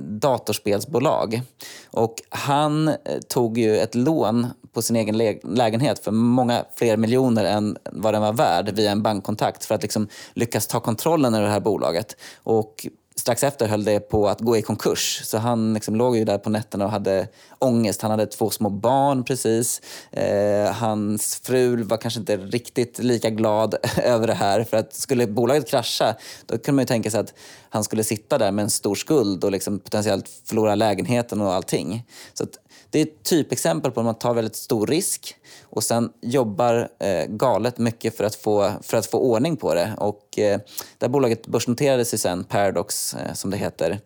datorspelsbolag. 0.00 1.42
Och 1.90 2.14
han 2.28 2.94
tog 3.28 3.58
ju 3.58 3.78
ett 3.78 3.94
lån 3.94 4.46
på 4.72 4.82
sin 4.82 4.96
egen 4.96 5.18
lä 5.18 5.38
lägenhet 5.42 6.04
för 6.04 6.10
många 6.10 6.64
fler 6.74 6.96
miljoner 6.96 7.44
än 7.44 7.76
vad 7.92 8.14
den 8.14 8.22
var 8.22 8.32
värd 8.32 8.70
via 8.74 8.90
en 8.90 9.02
bankkontakt 9.02 9.64
för 9.64 9.74
att 9.74 9.82
liksom 9.82 10.08
lyckas 10.34 10.66
ta 10.66 10.80
kontrollen 10.80 11.34
över 11.34 11.46
det 11.46 11.52
här 11.52 11.60
bolaget. 11.60 12.16
Och 12.42 12.86
strax 13.20 13.42
efter 13.42 13.68
höll 13.68 13.84
det 13.84 14.00
på 14.00 14.28
att 14.28 14.40
gå 14.40 14.56
i 14.56 14.62
konkurs. 14.62 15.20
Så 15.24 15.38
han 15.38 15.74
liksom 15.74 15.96
låg 15.96 16.16
ju 16.16 16.24
där 16.24 16.38
på 16.38 16.50
nätterna 16.50 16.84
och 16.84 16.90
hade 16.90 17.28
ångest. 17.58 18.02
Han 18.02 18.10
hade 18.10 18.26
två 18.26 18.50
små 18.50 18.70
barn 18.70 19.24
precis. 19.24 19.80
Eh, 20.10 20.72
hans 20.72 21.40
fru 21.44 21.82
var 21.82 21.96
kanske 21.96 22.20
inte 22.20 22.36
riktigt 22.36 22.98
lika 22.98 23.30
glad 23.30 23.74
över 24.04 24.26
det 24.26 24.34
här. 24.34 24.64
För 24.64 24.76
att 24.76 24.94
skulle 24.94 25.26
bolaget 25.26 25.68
krascha, 25.68 26.14
då 26.46 26.58
kunde 26.58 26.76
man 26.76 26.82
ju 26.82 26.86
tänka 26.86 27.10
sig 27.10 27.20
att 27.20 27.34
han 27.68 27.84
skulle 27.84 28.04
sitta 28.04 28.38
där 28.38 28.52
med 28.52 28.62
en 28.62 28.70
stor 28.70 28.94
skuld 28.94 29.44
och 29.44 29.52
liksom 29.52 29.78
potentiellt 29.78 30.28
förlora 30.44 30.74
lägenheten 30.74 31.40
och 31.40 31.54
allting. 31.54 32.04
Så 32.34 32.46
det 32.90 32.98
är 32.98 33.02
ett 33.02 33.22
typexempel 33.22 33.92
på 33.92 34.00
att 34.00 34.06
man 34.06 34.14
tar 34.14 34.34
väldigt 34.34 34.56
stor 34.56 34.86
risk 34.86 35.36
och 35.62 35.82
sen 35.82 36.12
jobbar 36.22 36.88
eh, 36.98 37.26
galet 37.28 37.78
mycket 37.78 38.16
för 38.16 38.24
att, 38.24 38.34
få, 38.34 38.72
för 38.82 38.96
att 38.96 39.06
få 39.06 39.18
ordning 39.18 39.56
på 39.56 39.74
det. 39.74 39.94
Och, 39.98 40.38
eh, 40.38 40.60
det 40.98 41.06
här 41.06 41.08
bolaget 41.08 41.46
börsnoterades 41.46 42.14
ju 42.14 42.18
sen, 42.18 42.44
Paradox 42.44 43.14
eh, 43.14 43.32
som 43.32 43.50
det 43.50 43.56
heter, 43.56 43.98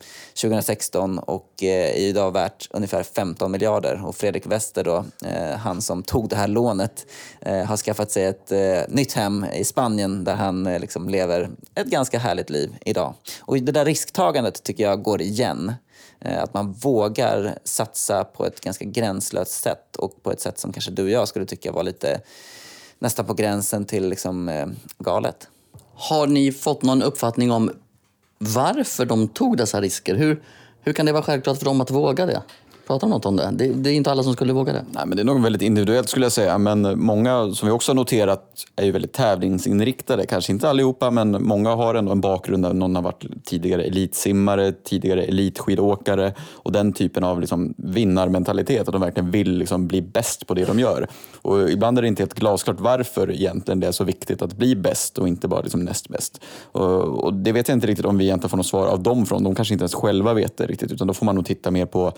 2016 0.43 1.19
och 1.19 1.49
eh, 1.63 1.69
är 1.69 1.99
idag 1.99 2.33
värt 2.33 2.69
ungefär 2.71 3.03
15 3.03 3.53
miljarder. 3.53 4.03
Och 4.07 4.17
Fredrik 4.17 4.47
Wester, 4.47 4.85
då, 4.85 5.05
eh, 5.25 5.57
han 5.57 5.83
som 5.83 6.03
tog 6.03 6.29
det 6.29 6.37
här 6.37 6.49
lånet, 6.49 7.07
eh, 7.41 7.65
har 7.65 7.77
skaffat 7.77 8.11
sig 8.11 8.25
ett 8.25 8.53
eh, 8.53 8.81
nytt 8.89 9.13
hem 9.13 9.47
i 9.55 9.65
Spanien 9.65 10.25
där 10.25 10.35
han 10.35 10.67
eh, 10.67 10.81
liksom 10.81 11.09
lever 11.09 11.51
ett 11.75 11.87
ganska 11.87 12.19
härligt 12.19 12.51
liv 12.51 12.77
idag. 12.85 13.15
Och 13.41 13.59
det 13.59 13.73
där 13.73 13.85
risktagandet 13.85 14.63
tycker 14.63 14.85
jag 14.85 15.03
går 15.03 15.23
igen. 15.23 15.73
Eh, 16.21 16.43
att 16.43 16.55
man 16.55 16.73
vågar 16.73 17.59
satsa 17.65 18.25
på 18.25 18.47
ett 18.47 18.61
ganska 18.61 18.85
gränslöst 18.85 19.53
sätt 19.53 19.97
och 19.97 20.23
på 20.23 20.33
ett 20.33 20.41
sätt 20.41 20.59
som 20.59 20.73
kanske 20.73 20.91
du 20.91 21.03
och 21.03 21.11
jag 21.11 21.29
skulle 21.29 21.47
tycka 21.47 21.73
var 21.73 21.83
lite 21.83 22.21
nästan 22.99 23.27
på 23.27 23.35
gränsen 23.35 23.85
till 23.85 24.09
liksom, 24.09 24.49
eh, 24.49 24.67
galet. 24.99 25.49
Har 25.95 26.27
ni 26.27 26.53
fått 26.53 26.83
någon 26.83 27.03
uppfattning 27.03 27.53
om 27.53 27.71
varför 28.39 29.05
de 29.05 29.29
tog 29.29 29.57
dessa 29.57 29.81
risker? 29.81 30.15
Hur, 30.15 30.43
hur 30.81 30.93
kan 30.93 31.07
det 31.07 31.13
vara 31.13 31.23
självklart 31.23 31.59
för 31.59 31.65
dem 31.65 31.81
att 31.81 31.91
våga 31.91 32.27
det? 32.27 32.43
Pratar 32.87 33.09
något 33.09 33.27
om 33.27 33.37
det. 33.37 33.51
det. 33.53 33.67
det. 33.67 33.91
är 33.91 33.95
inte 33.95 34.11
alla 34.11 34.23
som 34.23 34.33
skulle 34.33 34.53
våga 34.53 34.73
det. 34.73 34.85
Nej, 34.91 35.07
men 35.07 35.17
det 35.17 35.23
är 35.23 35.25
nog 35.25 35.43
väldigt 35.43 35.63
individuellt 35.63 36.09
skulle 36.09 36.25
jag 36.25 36.33
säga. 36.33 36.59
Men 36.59 37.01
många, 37.01 37.53
som 37.55 37.69
vi 37.69 37.73
också 37.73 37.93
har 37.93 37.97
noterat, 37.97 38.65
är 38.77 38.85
ju 38.85 38.93
väldigt 38.93 39.13
tävlingsinriktade. 39.13 40.27
Kanske 40.27 40.53
inte 40.53 40.69
allihopa, 40.69 41.11
men 41.11 41.43
många 41.43 41.75
har 41.75 41.95
ändå 41.95 42.13
en 42.13 42.21
bakgrund 42.21 42.63
där 42.63 42.73
någon 42.73 42.95
har 42.97 43.03
varit 43.03 43.25
tidigare 43.45 43.83
elitsimmare, 43.83 44.73
tidigare 44.73 45.23
elitskidåkare 45.23 46.35
och 46.53 46.73
den 46.73 46.93
typen 46.93 47.25
av 47.25 47.41
liksom 47.41 47.75
vinnarmentalitet. 47.77 48.89
Att 48.89 48.93
de 48.93 49.01
verkligen 49.01 49.31
vill 49.31 49.59
liksom 49.59 49.87
bli 49.87 50.03
bäst 50.03 50.47
på 50.47 50.55
det 50.55 50.65
de 50.65 50.79
gör. 50.79 51.09
Och 51.43 51.71
ibland 51.71 51.99
är 51.99 52.03
det 52.03 52.09
inte 52.09 52.23
helt 52.23 52.35
glasklart 52.35 52.81
varför 52.81 53.31
egentligen 53.31 53.81
det 53.81 53.87
är 53.87 53.93
så 53.93 54.05
viktigt 54.05 54.43
att 54.43 54.53
bli 54.53 54.77
bäst 54.77 55.19
och 55.19 55.29
inte 55.29 55.49
bara 55.49 55.61
liksom 55.61 55.81
näst 55.81 56.09
bäst. 56.09 56.41
Och, 56.73 57.25
och 57.25 57.35
det 57.35 57.53
vet 57.53 57.69
jag 57.69 57.77
inte 57.77 57.87
riktigt 57.87 58.07
om 58.07 58.19
vi 58.19 58.25
egentligen 58.25 58.51
får 58.51 58.57
något 58.57 58.67
svar 58.67 58.87
av 58.87 59.03
dem 59.03 59.27
från. 59.27 59.45
De 59.45 59.55
kanske 59.55 59.75
inte 59.75 59.83
ens 59.83 59.95
själva 59.95 60.35
vet 60.35 60.57
det 60.57 60.67
riktigt, 60.67 60.93
utan 60.93 61.07
då 61.07 61.15
får 61.15 61.27
man 61.27 61.35
nog 61.35 61.47
titta 61.47 61.71
mer 61.71 61.87
på 61.87 62.13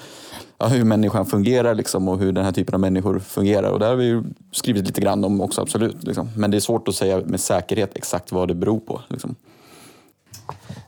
ja, 0.58 0.66
hur 0.66 0.84
människan 0.84 1.26
fungerar 1.26 1.75
liksom, 1.75 2.08
och 2.08 2.18
hur 2.18 2.32
den 2.32 2.44
här 2.44 2.52
typen 2.52 2.75
av 2.75 2.80
människor 2.80 3.18
fungerar. 3.18 3.70
Och 3.70 3.78
där 3.78 3.88
har 3.88 3.96
vi 3.96 4.04
ju 4.04 4.22
skrivit 4.52 4.86
lite 4.86 5.00
grann 5.00 5.25
om 5.25 5.40
också, 5.40 5.60
absolut. 5.60 6.04
Liksom. 6.04 6.30
Men 6.36 6.50
det 6.50 6.56
är 6.56 6.60
svårt 6.60 6.88
att 6.88 6.94
säga 6.94 7.20
med 7.26 7.40
säkerhet 7.40 7.96
exakt 7.96 8.32
vad 8.32 8.48
det 8.48 8.54
beror 8.54 8.80
på. 8.80 9.00
Liksom. 9.08 9.34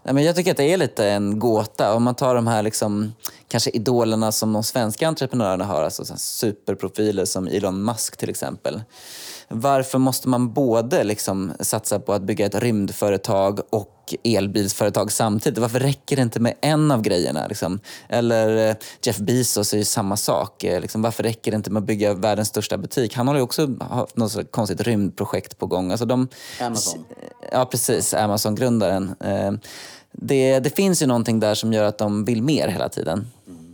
Nej, 0.02 0.14
men 0.14 0.25
jag 0.25 0.37
tycker 0.37 0.50
att 0.50 0.56
det 0.56 0.72
är 0.72 0.76
lite 0.76 1.10
en 1.10 1.38
gåta. 1.38 1.94
Om 1.94 2.02
man 2.02 2.14
tar 2.14 2.34
de 2.34 2.46
här 2.46 2.62
liksom, 2.62 3.12
kanske 3.49 3.71
idolerna 3.71 4.33
som 4.33 4.52
de 4.52 4.62
svenska 4.62 5.09
entreprenörerna 5.09 5.64
har, 5.64 5.83
alltså 5.83 6.05
superprofiler 6.17 7.25
som 7.25 7.47
Elon 7.47 7.85
Musk 7.85 8.17
till 8.17 8.31
exempel. 8.31 8.83
Varför 9.49 9.99
måste 9.99 10.28
man 10.28 10.52
både 10.52 11.05
liksom 11.05 11.52
satsa 11.61 12.00
på 12.00 12.12
att 12.12 12.23
bygga 12.23 12.47
ett 12.47 12.55
rymdföretag 12.55 13.61
och 13.71 14.14
elbilsföretag 14.25 15.12
samtidigt? 15.12 15.59
Varför 15.59 15.81
räcker 15.81 16.17
det 16.17 16.23
inte 16.23 16.40
med 16.40 16.55
en 16.61 16.90
av 16.90 17.02
grejerna? 17.02 17.47
Liksom? 17.47 17.81
Eller 18.09 18.71
eh, 18.71 18.76
Jeff 19.02 19.19
Bezos 19.19 19.73
är 19.73 19.78
ju 19.78 19.85
samma 19.85 20.17
sak. 20.17 20.64
Eh, 20.64 20.81
Liksom, 20.81 21.02
varför 21.02 21.23
räcker 21.23 21.50
det 21.50 21.55
inte 21.55 21.71
med 21.71 21.81
att 21.81 21.87
bygga 21.87 22.14
världens 22.14 22.49
största 22.49 22.78
butik? 22.78 23.14
Han 23.14 23.26
håller 23.26 23.40
ju 23.40 23.45
också 23.45 23.69
haft 23.81 24.17
något 24.17 24.52
konstigt 24.52 24.81
rymdprojekt 24.81 25.59
på 25.59 25.67
gång. 25.67 25.90
Alltså 25.90 26.07
de, 26.07 26.28
Amazon. 26.61 27.05
Ja, 27.52 27.64
precis. 27.64 28.14
Amazon-grundaren. 28.14 29.14
Det, 30.12 30.60
det 30.60 30.76
finns 30.76 31.02
ju 31.02 31.06
någonting 31.06 31.40
där 31.40 31.54
som 31.54 31.72
gör 31.72 31.84
att 31.84 31.98
de 31.98 32.24
vill 32.24 32.42
mer 32.42 32.68
hela 32.68 32.88
tiden. 32.88 33.26
Mm. 33.46 33.68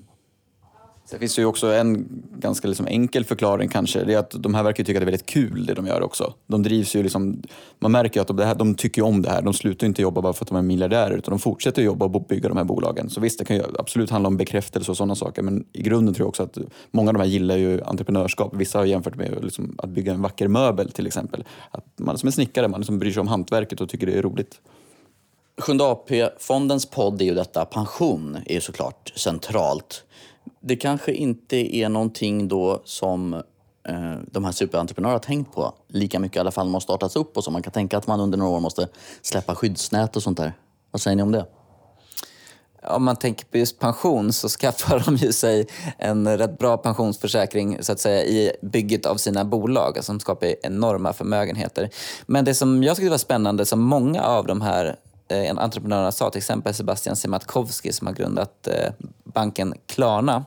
Sen 1.06 1.18
finns 1.18 1.34
det 1.34 1.40
ju 1.40 1.46
också 1.46 1.66
en 1.66 2.22
ganska 2.38 2.68
liksom 2.68 2.86
enkel 2.86 3.24
förklaring 3.24 3.68
kanske. 3.68 4.04
Det 4.04 4.14
är 4.14 4.18
att 4.18 4.30
de 4.30 4.54
här 4.54 4.62
verkar 4.62 4.80
ju 4.80 4.84
tycka 4.84 4.98
att 4.98 5.00
det 5.00 5.04
är 5.04 5.12
väldigt 5.12 5.26
kul 5.26 5.66
det 5.66 5.74
de 5.74 5.86
gör 5.86 6.02
också. 6.02 6.34
De 6.46 6.62
drivs 6.62 6.96
ju 6.96 7.02
liksom, 7.02 7.42
man 7.78 7.92
märker 7.92 8.20
ju 8.20 8.22
att 8.22 8.28
de, 8.28 8.38
här, 8.38 8.54
de 8.54 8.74
tycker 8.74 9.02
om 9.02 9.22
det 9.22 9.30
här. 9.30 9.42
De 9.42 9.54
slutar 9.54 9.86
inte 9.86 10.02
jobba 10.02 10.22
bara 10.22 10.32
för 10.32 10.44
att 10.44 10.48
de 10.48 10.56
är 10.56 10.62
miljardärer 10.62 11.16
utan 11.16 11.32
de 11.32 11.38
fortsätter 11.38 11.82
jobba 11.82 12.04
och 12.04 12.24
bygga 12.24 12.48
de 12.48 12.56
här 12.56 12.64
bolagen. 12.64 13.10
Så 13.10 13.20
visst, 13.20 13.38
det 13.38 13.44
kan 13.44 13.56
ju 13.56 13.62
absolut 13.78 14.10
handla 14.10 14.26
om 14.26 14.36
bekräftelse 14.36 14.90
och 14.90 14.96
sådana 14.96 15.14
saker. 15.14 15.42
Men 15.42 15.64
i 15.72 15.82
grunden 15.82 16.14
tror 16.14 16.24
jag 16.24 16.28
också 16.28 16.42
att 16.42 16.58
många 16.90 17.10
av 17.10 17.14
de 17.14 17.20
här 17.20 17.28
gillar 17.28 17.56
ju 17.56 17.82
entreprenörskap. 17.82 18.54
Vissa 18.54 18.78
har 18.78 18.84
jämfört 18.84 19.16
med 19.16 19.38
liksom 19.42 19.74
att 19.78 19.90
bygga 19.90 20.12
en 20.12 20.22
vacker 20.22 20.48
möbel 20.48 20.90
till 20.90 21.06
exempel. 21.06 21.44
Att 21.70 21.84
man 21.96 22.18
som 22.18 22.26
en 22.26 22.32
snickare, 22.32 22.68
man 22.68 22.80
liksom 22.80 22.98
bryr 22.98 23.12
sig 23.12 23.20
om 23.20 23.28
hantverket 23.28 23.80
och 23.80 23.88
tycker 23.88 24.06
det 24.06 24.12
är 24.12 24.22
roligt. 24.22 24.60
Sjunde 25.60 25.84
AP-fondens 25.84 26.86
podd 26.90 27.22
är 27.22 27.24
ju 27.24 27.34
detta. 27.34 27.64
Pension 27.64 28.38
är 28.46 28.54
ju 28.54 28.60
såklart 28.60 29.12
centralt. 29.16 30.04
Det 30.60 30.76
kanske 30.76 31.12
inte 31.12 31.76
är 31.76 31.88
någonting 31.88 32.48
då 32.48 32.82
som 32.84 33.34
eh, 33.88 34.14
de 34.26 34.44
här 34.44 34.52
superentreprenörerna 34.52 35.14
har 35.14 35.18
tänkt 35.18 35.54
på 35.54 35.74
lika 35.88 36.18
mycket 36.18 36.36
i 36.36 36.40
alla 36.40 36.50
fall 36.50 36.66
de 36.66 36.74
har 36.74 36.80
startats 36.80 37.16
upp 37.16 37.36
och 37.36 37.44
så. 37.44 37.50
Man 37.50 37.62
kan 37.62 37.72
tänka 37.72 37.98
att 37.98 38.06
man 38.06 38.20
under 38.20 38.38
några 38.38 38.56
år 38.56 38.60
måste 38.60 38.88
släppa 39.22 39.54
skyddsnät 39.54 40.16
och 40.16 40.22
sånt 40.22 40.38
där. 40.38 40.52
Vad 40.90 41.00
säger 41.00 41.16
ni 41.16 41.22
om 41.22 41.32
det? 41.32 41.46
Om 42.82 43.04
man 43.04 43.16
tänker 43.16 43.46
på 43.46 43.58
just 43.58 43.78
pension 43.78 44.32
så 44.32 44.48
skaffar 44.48 45.02
de 45.06 45.16
ju 45.16 45.32
sig 45.32 45.66
en 45.98 46.38
rätt 46.38 46.58
bra 46.58 46.76
pensionsförsäkring 46.76 47.78
så 47.80 47.92
att 47.92 48.00
säga, 48.00 48.24
i 48.24 48.52
bygget 48.62 49.06
av 49.06 49.16
sina 49.16 49.44
bolag 49.44 50.04
som 50.04 50.20
skapar 50.20 50.54
enorma 50.62 51.12
förmögenheter. 51.12 51.90
Men 52.26 52.44
det 52.44 52.54
som 52.54 52.82
jag 52.82 52.96
tyckte 52.96 53.10
var 53.10 53.18
spännande, 53.18 53.66
som 53.66 53.80
många 53.80 54.22
av 54.22 54.46
de 54.46 54.60
här 54.60 54.96
Eh, 55.28 55.50
en 55.50 55.58
entreprenörerna 55.58 56.12
sa, 56.12 56.30
till 56.30 56.38
exempel 56.38 56.74
Sebastian 56.74 57.16
Siemiatkowski 57.16 57.92
som 57.92 58.06
har 58.06 58.14
grundat 58.14 58.66
eh, 58.66 58.92
banken 59.24 59.74
Klarna. 59.86 60.44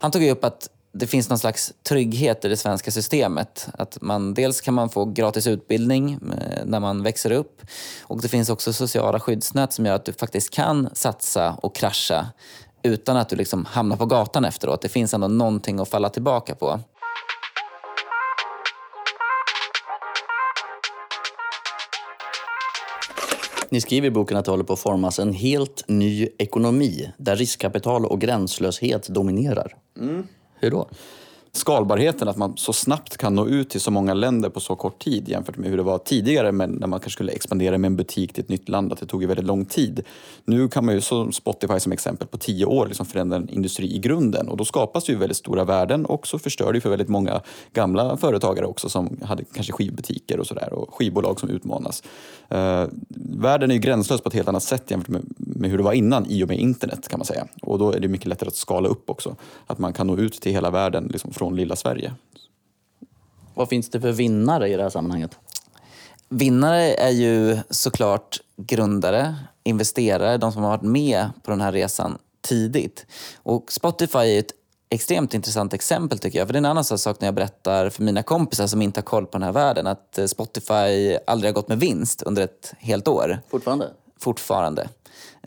Han 0.00 0.10
tog 0.10 0.28
upp 0.28 0.44
att 0.44 0.70
det 0.92 1.06
finns 1.06 1.28
någon 1.28 1.38
slags 1.38 1.72
trygghet 1.82 2.44
i 2.44 2.48
det 2.48 2.56
svenska 2.56 2.90
systemet. 2.90 3.68
Att 3.78 3.98
man, 4.00 4.34
dels 4.34 4.60
kan 4.60 4.74
man 4.74 4.90
få 4.90 5.04
gratis 5.04 5.46
utbildning 5.46 6.12
eh, 6.12 6.64
när 6.64 6.80
man 6.80 7.02
växer 7.02 7.30
upp 7.30 7.62
och 8.02 8.20
det 8.22 8.28
finns 8.28 8.50
också 8.50 8.72
sociala 8.72 9.20
skyddsnät 9.20 9.72
som 9.72 9.86
gör 9.86 9.94
att 9.94 10.04
du 10.04 10.12
faktiskt 10.12 10.50
kan 10.50 10.88
satsa 10.92 11.58
och 11.62 11.74
krascha 11.74 12.26
utan 12.82 13.16
att 13.16 13.28
du 13.28 13.36
liksom 13.36 13.64
hamnar 13.64 13.96
på 13.96 14.06
gatan 14.06 14.44
efteråt. 14.44 14.82
Det 14.82 14.88
finns 14.88 15.14
ändå 15.14 15.28
någonting 15.28 15.80
att 15.80 15.88
falla 15.88 16.08
tillbaka 16.08 16.54
på. 16.54 16.80
Ni 23.74 23.80
skriver 23.80 24.08
i 24.08 24.10
boken 24.10 24.36
att 24.36 24.44
det 24.44 24.50
håller 24.50 24.64
på 24.64 24.72
att 24.72 24.78
formas 24.78 25.18
en 25.18 25.32
helt 25.32 25.84
ny 25.88 26.28
ekonomi 26.38 27.12
där 27.16 27.36
riskkapital 27.36 28.06
och 28.06 28.20
gränslöshet 28.20 29.08
dominerar. 29.08 29.76
Hur 30.60 30.70
då? 30.70 30.88
Skalbarheten, 31.56 32.28
att 32.28 32.36
man 32.36 32.56
så 32.56 32.72
snabbt 32.72 33.16
kan 33.16 33.34
nå 33.34 33.46
ut 33.46 33.70
till 33.70 33.80
så 33.80 33.90
många 33.90 34.14
länder 34.14 34.48
på 34.48 34.60
så 34.60 34.76
kort 34.76 35.04
tid 35.04 35.28
jämfört 35.28 35.56
med 35.56 35.70
hur 35.70 35.76
det 35.76 35.82
var 35.82 35.98
tidigare 35.98 36.52
men 36.52 36.70
när 36.70 36.86
man 36.86 37.00
kanske 37.00 37.16
skulle 37.16 37.32
expandera 37.32 37.78
med 37.78 37.88
en 37.88 37.96
butik 37.96 38.32
till 38.32 38.44
ett 38.44 38.48
nytt 38.48 38.68
land, 38.68 38.92
att 38.92 39.00
det 39.00 39.06
tog 39.06 39.22
ju 39.22 39.28
väldigt 39.28 39.46
lång 39.46 39.64
tid. 39.64 40.04
Nu 40.44 40.68
kan 40.68 40.84
man 40.84 40.94
ju, 40.94 41.00
som 41.00 41.32
Spotify 41.32 41.80
som 41.80 41.92
exempel, 41.92 42.28
på 42.28 42.38
tio 42.38 42.66
år 42.66 42.86
liksom 42.86 43.06
förändra 43.06 43.36
en 43.36 43.48
industri 43.48 43.94
i 43.96 43.98
grunden 43.98 44.48
och 44.48 44.56
då 44.56 44.64
skapas 44.64 45.08
ju 45.08 45.16
väldigt 45.16 45.36
stora 45.36 45.64
värden 45.64 46.06
och 46.06 46.26
så 46.26 46.38
förstör 46.38 46.72
det 46.72 46.76
ju 46.76 46.80
för 46.80 46.90
väldigt 46.90 47.08
många 47.08 47.40
gamla 47.72 48.16
företagare 48.16 48.66
också 48.66 48.88
som 48.88 49.20
hade 49.22 49.44
kanske 49.44 49.72
skivbutiker 49.72 50.40
och 50.40 50.46
sådär 50.46 50.72
och 50.72 50.94
skivbolag 50.94 51.40
som 51.40 51.48
utmanas. 51.48 52.02
Uh, 52.52 52.84
världen 53.36 53.70
är 53.70 53.74
ju 53.74 53.80
gränslös 53.80 54.20
på 54.20 54.28
ett 54.28 54.34
helt 54.34 54.48
annat 54.48 54.62
sätt 54.62 54.90
jämfört 54.90 55.08
med, 55.08 55.22
med 55.54 55.70
hur 55.70 55.78
det 55.78 55.84
var 55.84 55.92
innan 55.92 56.26
i 56.26 56.44
och 56.44 56.48
med 56.48 56.58
internet 56.58 57.08
kan 57.08 57.18
man 57.18 57.26
säga. 57.26 57.46
Och 57.62 57.78
då 57.78 57.92
är 57.92 58.00
det 58.00 58.08
mycket 58.08 58.26
lättare 58.26 58.48
att 58.48 58.56
skala 58.56 58.88
upp 58.88 59.10
också. 59.10 59.36
Att 59.66 59.78
man 59.78 59.92
kan 59.92 60.06
nå 60.06 60.16
ut 60.16 60.40
till 60.40 60.52
hela 60.52 60.70
världen 60.70 61.08
liksom 61.12 61.32
från 61.32 61.56
lilla 61.56 61.76
Sverige. 61.76 62.12
Vad 63.54 63.68
finns 63.68 63.90
det 63.90 64.00
för 64.00 64.12
vinnare 64.12 64.68
i 64.68 64.76
det 64.76 64.82
här 64.82 64.90
sammanhanget? 64.90 65.38
Vinnare 66.28 66.94
är 66.94 67.10
ju 67.10 67.58
såklart 67.70 68.40
grundare, 68.56 69.34
investerare, 69.64 70.36
de 70.36 70.52
som 70.52 70.62
har 70.62 70.70
varit 70.70 70.82
med 70.82 71.30
på 71.42 71.50
den 71.50 71.60
här 71.60 71.72
resan 71.72 72.18
tidigt. 72.40 73.06
Och 73.36 73.72
Spotify 73.72 74.18
är 74.18 74.38
ett 74.38 74.52
extremt 74.94 75.34
intressant 75.34 75.72
exempel 75.72 76.18
tycker 76.18 76.38
jag. 76.38 76.48
För 76.48 76.52
det 76.52 76.56
är 76.56 76.60
en 76.60 76.64
annan 76.64 76.84
sak 76.84 77.20
när 77.20 77.28
jag 77.28 77.34
berättar 77.34 77.90
för 77.90 78.02
mina 78.02 78.22
kompisar 78.22 78.66
som 78.66 78.82
inte 78.82 79.00
har 79.00 79.04
koll 79.04 79.26
på 79.26 79.32
den 79.38 79.42
här 79.42 79.52
världen 79.52 79.86
att 79.86 80.18
eh, 80.18 80.26
Spotify 80.26 81.16
aldrig 81.26 81.48
har 81.48 81.54
gått 81.54 81.68
med 81.68 81.80
vinst 81.80 82.22
under 82.22 82.42
ett 82.42 82.74
helt 82.78 83.08
år. 83.08 83.38
Fortfarande? 83.50 83.90
Fortfarande. 84.18 84.88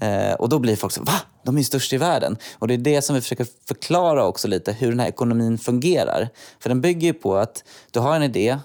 Eh, 0.02 0.34
och 0.34 0.50
då 0.50 0.60
blir 0.60 0.76
folk 0.76 0.94
så, 0.94 1.04
va? 1.04 1.22
De 1.44 1.56
är 1.56 1.60
ju 1.60 1.64
störst 1.64 1.94
i 1.94 1.98
världen. 1.98 2.38
Och 2.60 2.68
det 2.68 2.74
är 2.74 2.78
det 2.78 3.02
som 3.02 3.16
vi 3.16 3.22
försöker 3.22 3.48
förklara 3.68 4.26
också 4.26 4.48
lite, 4.48 4.72
hur 4.74 4.90
den 4.90 5.00
här 5.00 5.08
ekonomin 5.08 5.58
fungerar. 5.58 6.30
För 6.60 6.70
den 6.70 6.82
bygger 6.82 7.08
ju 7.08 7.14
på 7.14 7.36
att 7.36 7.64
du 7.92 8.00
har 8.00 8.16
en 8.16 8.24
idé, 8.24 8.58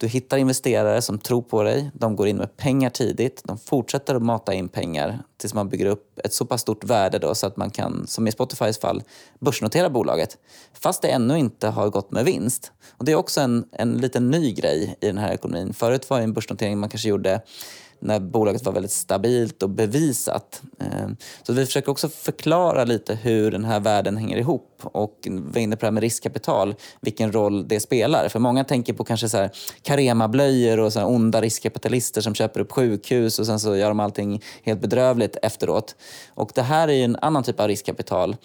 du 0.00 0.06
hittar 0.06 0.38
investerare 0.38 1.02
som 1.02 1.18
tror 1.18 1.42
på 1.42 1.62
dig, 1.62 1.90
de 1.94 2.16
går 2.16 2.28
in 2.28 2.36
med 2.36 2.56
pengar 2.56 2.90
tidigt, 2.90 3.42
de 3.44 3.58
fortsätter 3.58 4.14
att 4.14 4.22
mata 4.22 4.54
in 4.54 4.68
pengar 4.68 5.22
tills 5.36 5.54
man 5.54 5.68
bygger 5.68 5.86
upp 5.86 6.20
ett 6.24 6.34
så 6.34 6.44
pass 6.44 6.60
stort 6.60 6.84
värde 6.84 7.18
då, 7.18 7.34
så 7.34 7.46
att 7.46 7.56
man 7.56 7.70
kan, 7.70 8.06
som 8.06 8.28
i 8.28 8.32
Spotifys 8.32 8.78
fall, 8.78 9.02
börsnotera 9.40 9.90
bolaget. 9.90 10.38
Fast 10.72 11.02
det 11.02 11.08
ännu 11.08 11.38
inte 11.38 11.68
har 11.68 11.90
gått 11.90 12.10
med 12.10 12.24
vinst. 12.24 12.72
Och 12.90 13.04
Det 13.04 13.12
är 13.12 13.16
också 13.16 13.40
en, 13.40 13.64
en 13.72 13.98
liten 13.98 14.30
ny 14.30 14.52
grej 14.52 14.96
i 15.00 15.06
den 15.06 15.18
här 15.18 15.32
ekonomin. 15.32 15.74
Förut 15.74 16.10
var 16.10 16.20
en 16.20 16.32
börsnotering 16.32 16.78
man 16.78 16.88
kanske 16.88 17.08
gjorde 17.08 17.40
när 18.00 18.20
bolaget 18.20 18.64
var 18.64 18.72
väldigt 18.72 18.92
stabilt 18.92 19.62
och 19.62 19.70
bevisat. 19.70 20.62
Ehm, 20.78 21.16
så 21.42 21.52
vi 21.52 21.66
försöker 21.66 21.90
också 21.90 22.08
förklara 22.08 22.84
lite 22.84 23.14
hur 23.14 23.50
den 23.50 23.64
här 23.64 23.80
världen 23.80 24.16
hänger 24.16 24.36
ihop 24.36 24.80
och 24.82 25.18
vi 25.22 25.38
var 25.38 25.60
inne 25.60 25.76
på 25.76 25.80
det 25.80 25.86
här 25.86 25.92
med 25.92 26.02
riskkapital, 26.02 26.74
vilken 27.00 27.32
roll 27.32 27.68
det 27.68 27.80
spelar. 27.80 28.28
För 28.28 28.38
många 28.38 28.64
tänker 28.64 28.92
på 28.92 29.04
kanske 29.04 29.28
så 29.28 29.36
här 29.36 29.50
Carema-blöjor 29.82 30.78
och 30.78 30.92
så 30.92 30.98
här 30.98 31.08
onda 31.08 31.40
riskkapitalister 31.40 32.20
som 32.20 32.34
köper 32.34 32.60
upp 32.60 32.72
sjukhus 32.72 33.38
och 33.38 33.46
sen 33.46 33.60
så 33.60 33.76
gör 33.76 33.88
de 33.88 34.00
allting 34.00 34.42
helt 34.62 34.80
bedrövligt 34.80 35.36
efteråt. 35.42 35.96
Och 36.34 36.50
det 36.54 36.62
här 36.62 36.88
är 36.88 36.92
ju 36.92 37.04
en 37.04 37.16
annan 37.16 37.42
typ 37.42 37.60
av 37.60 37.68
riskkapital 37.68 38.36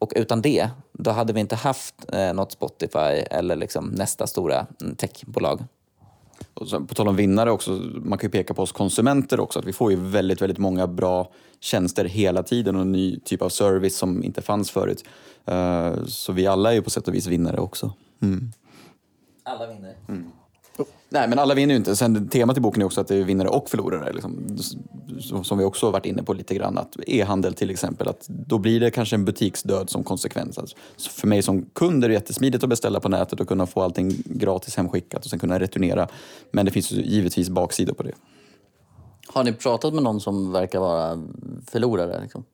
och 0.00 0.12
utan 0.16 0.42
det, 0.42 0.70
då 0.92 1.10
hade 1.10 1.32
vi 1.32 1.40
inte 1.40 1.56
haft 1.56 1.94
eh, 2.12 2.32
något 2.32 2.52
Spotify 2.52 3.24
eller 3.30 3.56
liksom 3.56 3.86
nästa 3.86 4.26
stora 4.26 4.66
mm, 4.82 4.96
techbolag. 4.96 5.64
Och 6.60 6.68
sen, 6.68 6.86
på 6.86 6.94
tal 6.94 7.08
om 7.08 7.16
vinnare 7.16 7.50
också, 7.50 7.70
man 7.94 8.18
kan 8.18 8.28
ju 8.28 8.32
peka 8.32 8.54
på 8.54 8.62
oss 8.62 8.72
konsumenter 8.72 9.40
också, 9.40 9.58
att 9.58 9.64
vi 9.64 9.72
får 9.72 9.90
ju 9.90 9.96
väldigt, 9.96 10.42
väldigt 10.42 10.58
många 10.58 10.86
bra 10.86 11.32
tjänster 11.60 12.04
hela 12.04 12.42
tiden 12.42 12.76
och 12.76 12.82
en 12.82 12.92
ny 12.92 13.20
typ 13.20 13.42
av 13.42 13.48
service 13.48 13.96
som 13.96 14.24
inte 14.24 14.42
fanns 14.42 14.70
förut. 14.70 15.04
Eh, 15.46 15.94
Så 16.06 16.32
vi 16.32 16.46
alla 16.46 16.70
är 16.70 16.74
ju 16.74 16.82
på 16.82 16.90
sätt 16.90 17.08
och 17.08 17.14
vis 17.14 17.26
vinnare 17.26 17.60
också. 17.60 17.92
Mm. 18.22 18.52
Alla 19.42 19.66
vinner. 19.66 19.94
Nej, 21.08 21.28
men 21.28 21.38
alla 21.38 21.54
vinner 21.54 21.74
ju 21.74 21.78
inte. 21.78 21.96
Sen, 21.96 22.28
temat 22.28 22.56
i 22.56 22.60
boken 22.60 22.82
är 22.82 22.86
också 22.86 23.00
att 23.00 23.08
det 23.08 23.16
är 23.16 23.24
vinnare 23.24 23.48
och 23.48 23.70
förlorare. 23.70 24.12
Liksom. 24.12 24.58
Som 25.44 25.58
vi 25.58 25.64
också 25.64 25.86
har 25.86 25.92
varit 25.92 26.06
inne 26.06 26.22
på 26.22 26.32
lite 26.32 26.54
grann. 26.54 26.78
Att 26.78 26.96
e-handel 27.06 27.54
till 27.54 27.70
exempel, 27.70 28.08
att 28.08 28.26
då 28.28 28.58
blir 28.58 28.80
det 28.80 28.90
kanske 28.90 29.16
en 29.16 29.24
butiksdöd 29.24 29.90
som 29.90 30.04
konsekvens. 30.04 30.58
Alltså, 30.58 30.76
så 30.96 31.10
för 31.10 31.26
mig 31.28 31.42
som 31.42 31.62
kund 31.62 32.04
är 32.04 32.08
det 32.08 32.14
jättesmidigt 32.14 32.64
att 32.64 32.70
beställa 32.70 33.00
på 33.00 33.08
nätet 33.08 33.40
och 33.40 33.48
kunna 33.48 33.66
få 33.66 33.82
allting 33.82 34.12
gratis 34.24 34.76
hemskickat 34.76 35.24
och 35.24 35.30
sen 35.30 35.38
kunna 35.38 35.60
returnera. 35.60 36.08
Men 36.50 36.66
det 36.66 36.72
finns 36.72 36.92
givetvis 36.92 37.48
baksidor 37.48 37.94
på 37.94 38.02
det. 38.02 38.12
Har 39.26 39.44
ni 39.44 39.52
pratat 39.52 39.94
med 39.94 40.02
någon 40.02 40.20
som 40.20 40.52
verkar 40.52 40.80
vara 40.80 41.22
förlorare? 41.66 42.20
Liksom? 42.22 42.44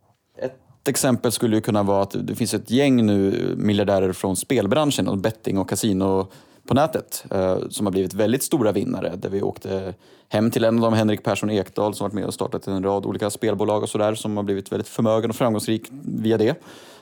Ett 0.87 0.89
exempel 0.89 1.33
skulle 1.33 1.57
ju 1.57 1.63
kunna 1.63 1.83
vara 1.83 2.03
att 2.03 2.17
det 2.27 2.35
finns 2.35 2.55
ett 2.55 2.71
gäng 2.71 3.07
nu 3.07 3.55
miljardärer 3.57 4.13
från 4.13 4.37
spelbranschen 4.37 5.09
och 5.09 5.19
betting 5.19 5.59
och 5.59 5.69
kasino 5.69 6.27
på 6.67 6.75
nätet 6.75 7.25
eh, 7.31 7.59
som 7.71 7.87
har 7.87 7.91
blivit 7.91 8.15
väldigt 8.15 8.43
stora 8.43 8.73
vinnare. 8.73 9.17
Där 9.17 9.29
vi 9.29 9.43
åkte 9.43 9.95
hem 10.29 10.51
till 10.51 10.65
en 10.65 10.75
av 10.75 10.81
dem, 10.81 10.93
Henrik 10.93 11.25
Persson 11.25 11.51
Ekdahl, 11.51 11.95
som 11.95 12.05
varit 12.05 12.15
med 12.15 12.25
och 12.25 12.35
startat 12.35 12.67
en 12.67 12.83
rad 12.83 13.07
olika 13.07 13.31
spelbolag 13.31 13.83
och 13.83 13.89
sådär 13.89 14.15
som 14.15 14.37
har 14.37 14.45
blivit 14.45 14.73
väldigt 14.73 14.89
förmögen 14.89 15.31
och 15.31 15.37
framgångsrik 15.37 15.89
via 16.03 16.39
det. 16.39 16.49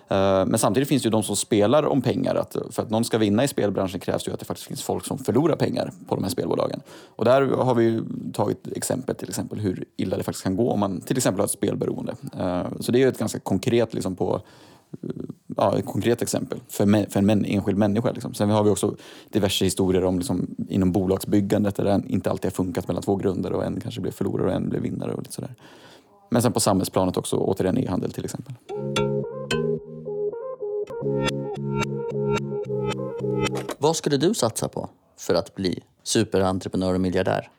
Eh, 0.09 0.47
men 0.47 0.59
samtidigt 0.59 0.88
finns 0.88 1.02
det 1.02 1.06
ju 1.06 1.11
de 1.11 1.23
som 1.23 1.37
spelar 1.37 1.87
om 1.87 2.02
pengar. 2.02 2.35
Att 2.35 2.56
för 2.71 2.83
att 2.83 2.90
någon 2.90 3.04
ska 3.04 3.18
vinna 3.18 3.44
i 3.44 3.49
spelbranschen 3.49 4.00
krävs 4.00 4.25
det 4.25 4.28
ju 4.28 4.33
att 4.35 4.40
det 4.40 4.47
faktiskt 4.47 4.68
finns 4.68 4.83
folk 4.83 5.04
som 5.04 5.18
förlorar 5.18 5.56
pengar 5.56 5.92
på 6.09 6.14
de 6.14 6.25
här 6.25 6.30
spelbolagen. 6.30 6.80
Och 7.16 7.25
där 7.25 7.42
har 7.42 7.75
vi 7.75 7.85
ju 7.85 8.02
tagit 8.33 8.76
exempel 8.76 9.14
till 9.14 9.28
exempel 9.28 9.59
hur 9.59 9.85
illa 9.97 10.16
det 10.16 10.23
faktiskt 10.23 10.44
kan 10.44 10.56
gå 10.56 10.71
om 10.71 10.80
man 10.80 11.00
till 11.00 11.16
exempel 11.16 11.40
har 11.40 11.44
ett 11.44 11.50
spelberoende. 11.50 12.14
Eh, 12.38 12.62
så 12.80 12.92
det 12.92 12.99
är 12.99 13.00
ju 13.00 13.09
ett 13.09 13.18
ganska 13.18 13.38
konkret 13.38 13.94
liksom 13.94 14.16
på 14.16 14.40
ja, 15.56 15.78
ett 15.78 15.87
konkret 15.87 16.23
exempel 16.23 16.61
för, 16.68 16.87
mä- 16.87 17.11
för 17.11 17.18
en 17.18 17.26
män, 17.26 17.44
enskild 17.44 17.78
människa. 17.78 18.12
Liksom. 18.12 18.34
Sen 18.34 18.50
har 18.50 18.64
vi 18.64 18.70
också 18.70 18.96
diverse 19.30 19.64
historier 19.64 20.04
om 20.04 20.18
liksom, 20.18 20.54
inom 20.68 20.92
bolagsbyggandet 20.92 21.76
där 21.76 21.84
det 21.84 22.02
inte 22.08 22.30
alltid 22.30 22.50
har 22.50 22.54
funkat 22.54 22.88
mellan 22.88 23.02
två 23.02 23.16
grundare 23.16 23.54
och 23.54 23.64
en 23.64 23.80
kanske 23.80 24.00
blev 24.00 24.12
förlorare 24.12 24.46
och 24.46 24.54
en 24.54 24.68
blev 24.68 24.82
vinnare. 24.82 25.14
Och 25.14 25.23
lite 25.23 25.34
sådär. 25.34 25.54
Men 26.30 26.42
sen 26.42 26.52
på 26.52 26.61
samhällsplanet 26.61 27.16
också, 27.16 27.37
återigen 27.37 27.78
e-handel 27.78 28.12
till 28.12 28.25
exempel. 28.25 28.54
Vad 33.78 33.96
skulle 33.96 34.16
du 34.16 34.34
satsa 34.34 34.68
på 34.68 34.88
för 35.18 35.34
att 35.34 35.54
bli 35.54 35.80
superentreprenör 36.02 36.94
och 36.94 37.00
miljardär? 37.00 37.50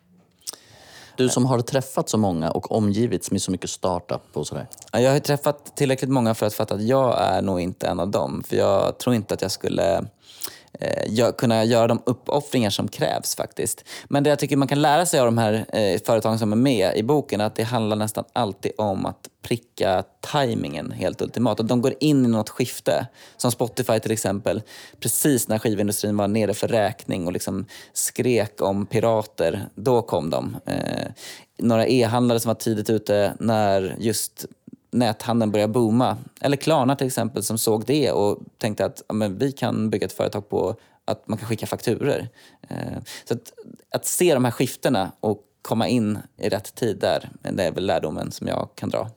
Du 1.18 1.30
som 1.30 1.46
har 1.46 1.60
träffat 1.60 2.10
så 2.10 2.18
många 2.18 2.52
och 2.52 2.72
omgivits 2.72 3.32
med 3.32 3.42
så 3.42 3.52
mycket 3.52 3.70
startup 3.70 4.22
och 4.34 4.48
sådär. 4.48 4.68
Jag 4.92 5.12
har 5.12 5.20
träffat 5.20 5.76
tillräckligt 5.78 6.12
många 6.12 6.36
för 6.36 6.46
att 6.46 6.54
fatta 6.54 6.76
att 6.76 6.84
jag 6.84 7.22
är 7.22 7.42
nog 7.42 7.62
inte 7.62 7.88
en 7.88 8.00
av 8.00 8.08
dem. 8.12 8.44
För 8.48 8.56
jag 8.56 8.98
tror 8.98 9.16
inte 9.16 9.34
att 9.34 9.42
jag 9.42 9.52
skulle 9.52 10.06
eh, 10.80 11.32
kunna 11.38 11.64
göra 11.64 11.88
de 11.88 12.02
uppoffringar 12.06 12.70
som 12.70 12.88
krävs 12.88 13.36
faktiskt. 13.36 13.84
Men 14.06 14.24
det 14.24 14.30
jag 14.30 14.40
tycker 14.40 14.58
man 14.58 14.68
kan 14.68 14.82
lära 14.82 15.06
sig 15.06 15.20
av 15.20 15.26
de 15.26 15.38
här 15.38 15.66
eh, 15.74 16.02
företagen 16.06 16.40
som 16.40 16.52
är 16.52 16.58
med 16.58 16.98
i 16.98 17.04
boken 17.04 17.42
är 17.42 17.46
att 17.46 17.56
det 17.56 17.64
handlar 17.64 17.96
nästan 17.96 18.24
alltid 18.34 18.72
om 18.78 19.06
att 19.06 19.30
pricka 19.42 20.04
tajmingen 20.22 20.92
helt 20.92 21.22
ultimat. 21.22 21.60
Och 21.60 21.66
de 21.66 21.82
går 21.82 21.94
in 22.00 22.26
i 22.26 22.28
något 22.28 22.50
skifte. 22.50 23.08
Som 23.38 23.52
Spotify 23.52 24.00
till 24.00 24.12
exempel. 24.12 24.62
Precis 25.00 25.48
när 25.48 25.60
skivindustrin 25.60 26.18
var 26.18 26.28
nere 26.28 26.54
för 26.54 26.68
räkning 26.68 27.26
och 27.28 27.34
liksom 27.34 27.66
skrek 27.94 28.62
om 28.62 28.86
pirater, 28.86 29.70
då 29.76 30.02
kom 30.02 30.30
de. 30.30 30.58
Eh, 30.66 31.12
några 31.58 31.88
e-handlare 31.88 32.40
som 32.40 32.50
var 32.50 32.56
tidigt 32.56 32.90
ute 32.90 33.34
när 33.40 33.96
just 34.00 34.46
näthandeln 34.96 35.52
började 35.52 35.74
booma. 35.74 36.18
Eller 36.42 36.58
Klarna 36.58 36.96
till 36.96 37.08
exempel 37.08 37.44
som 37.44 37.58
såg 37.58 37.86
det 37.86 38.12
och 38.12 38.40
tänkte 38.58 38.86
att 38.86 39.02
ja, 39.08 39.14
men 39.14 39.38
vi 39.38 39.52
kan 39.52 39.90
bygga 39.90 40.06
ett 40.06 40.14
företag 40.14 40.50
på 40.50 40.76
att 41.06 41.28
man 41.28 41.38
kan 41.38 41.48
skicka 41.48 41.68
fakturer. 41.68 42.30
Eh, 42.70 42.78
så 43.26 43.34
att, 43.34 43.54
att 43.96 44.06
se 44.06 44.34
de 44.34 44.46
här 44.46 44.52
skiftena 44.52 45.12
och 45.20 45.42
komma 45.62 45.88
in 45.88 46.20
i 46.38 46.50
rätt 46.50 46.76
tid 46.76 46.98
där, 47.00 47.30
det 47.54 47.64
är 47.64 47.72
väl 47.72 47.86
lärdomen 47.86 48.32
som 48.32 48.48
jag 48.48 48.70
kan 48.76 48.90
dra. 48.90 49.10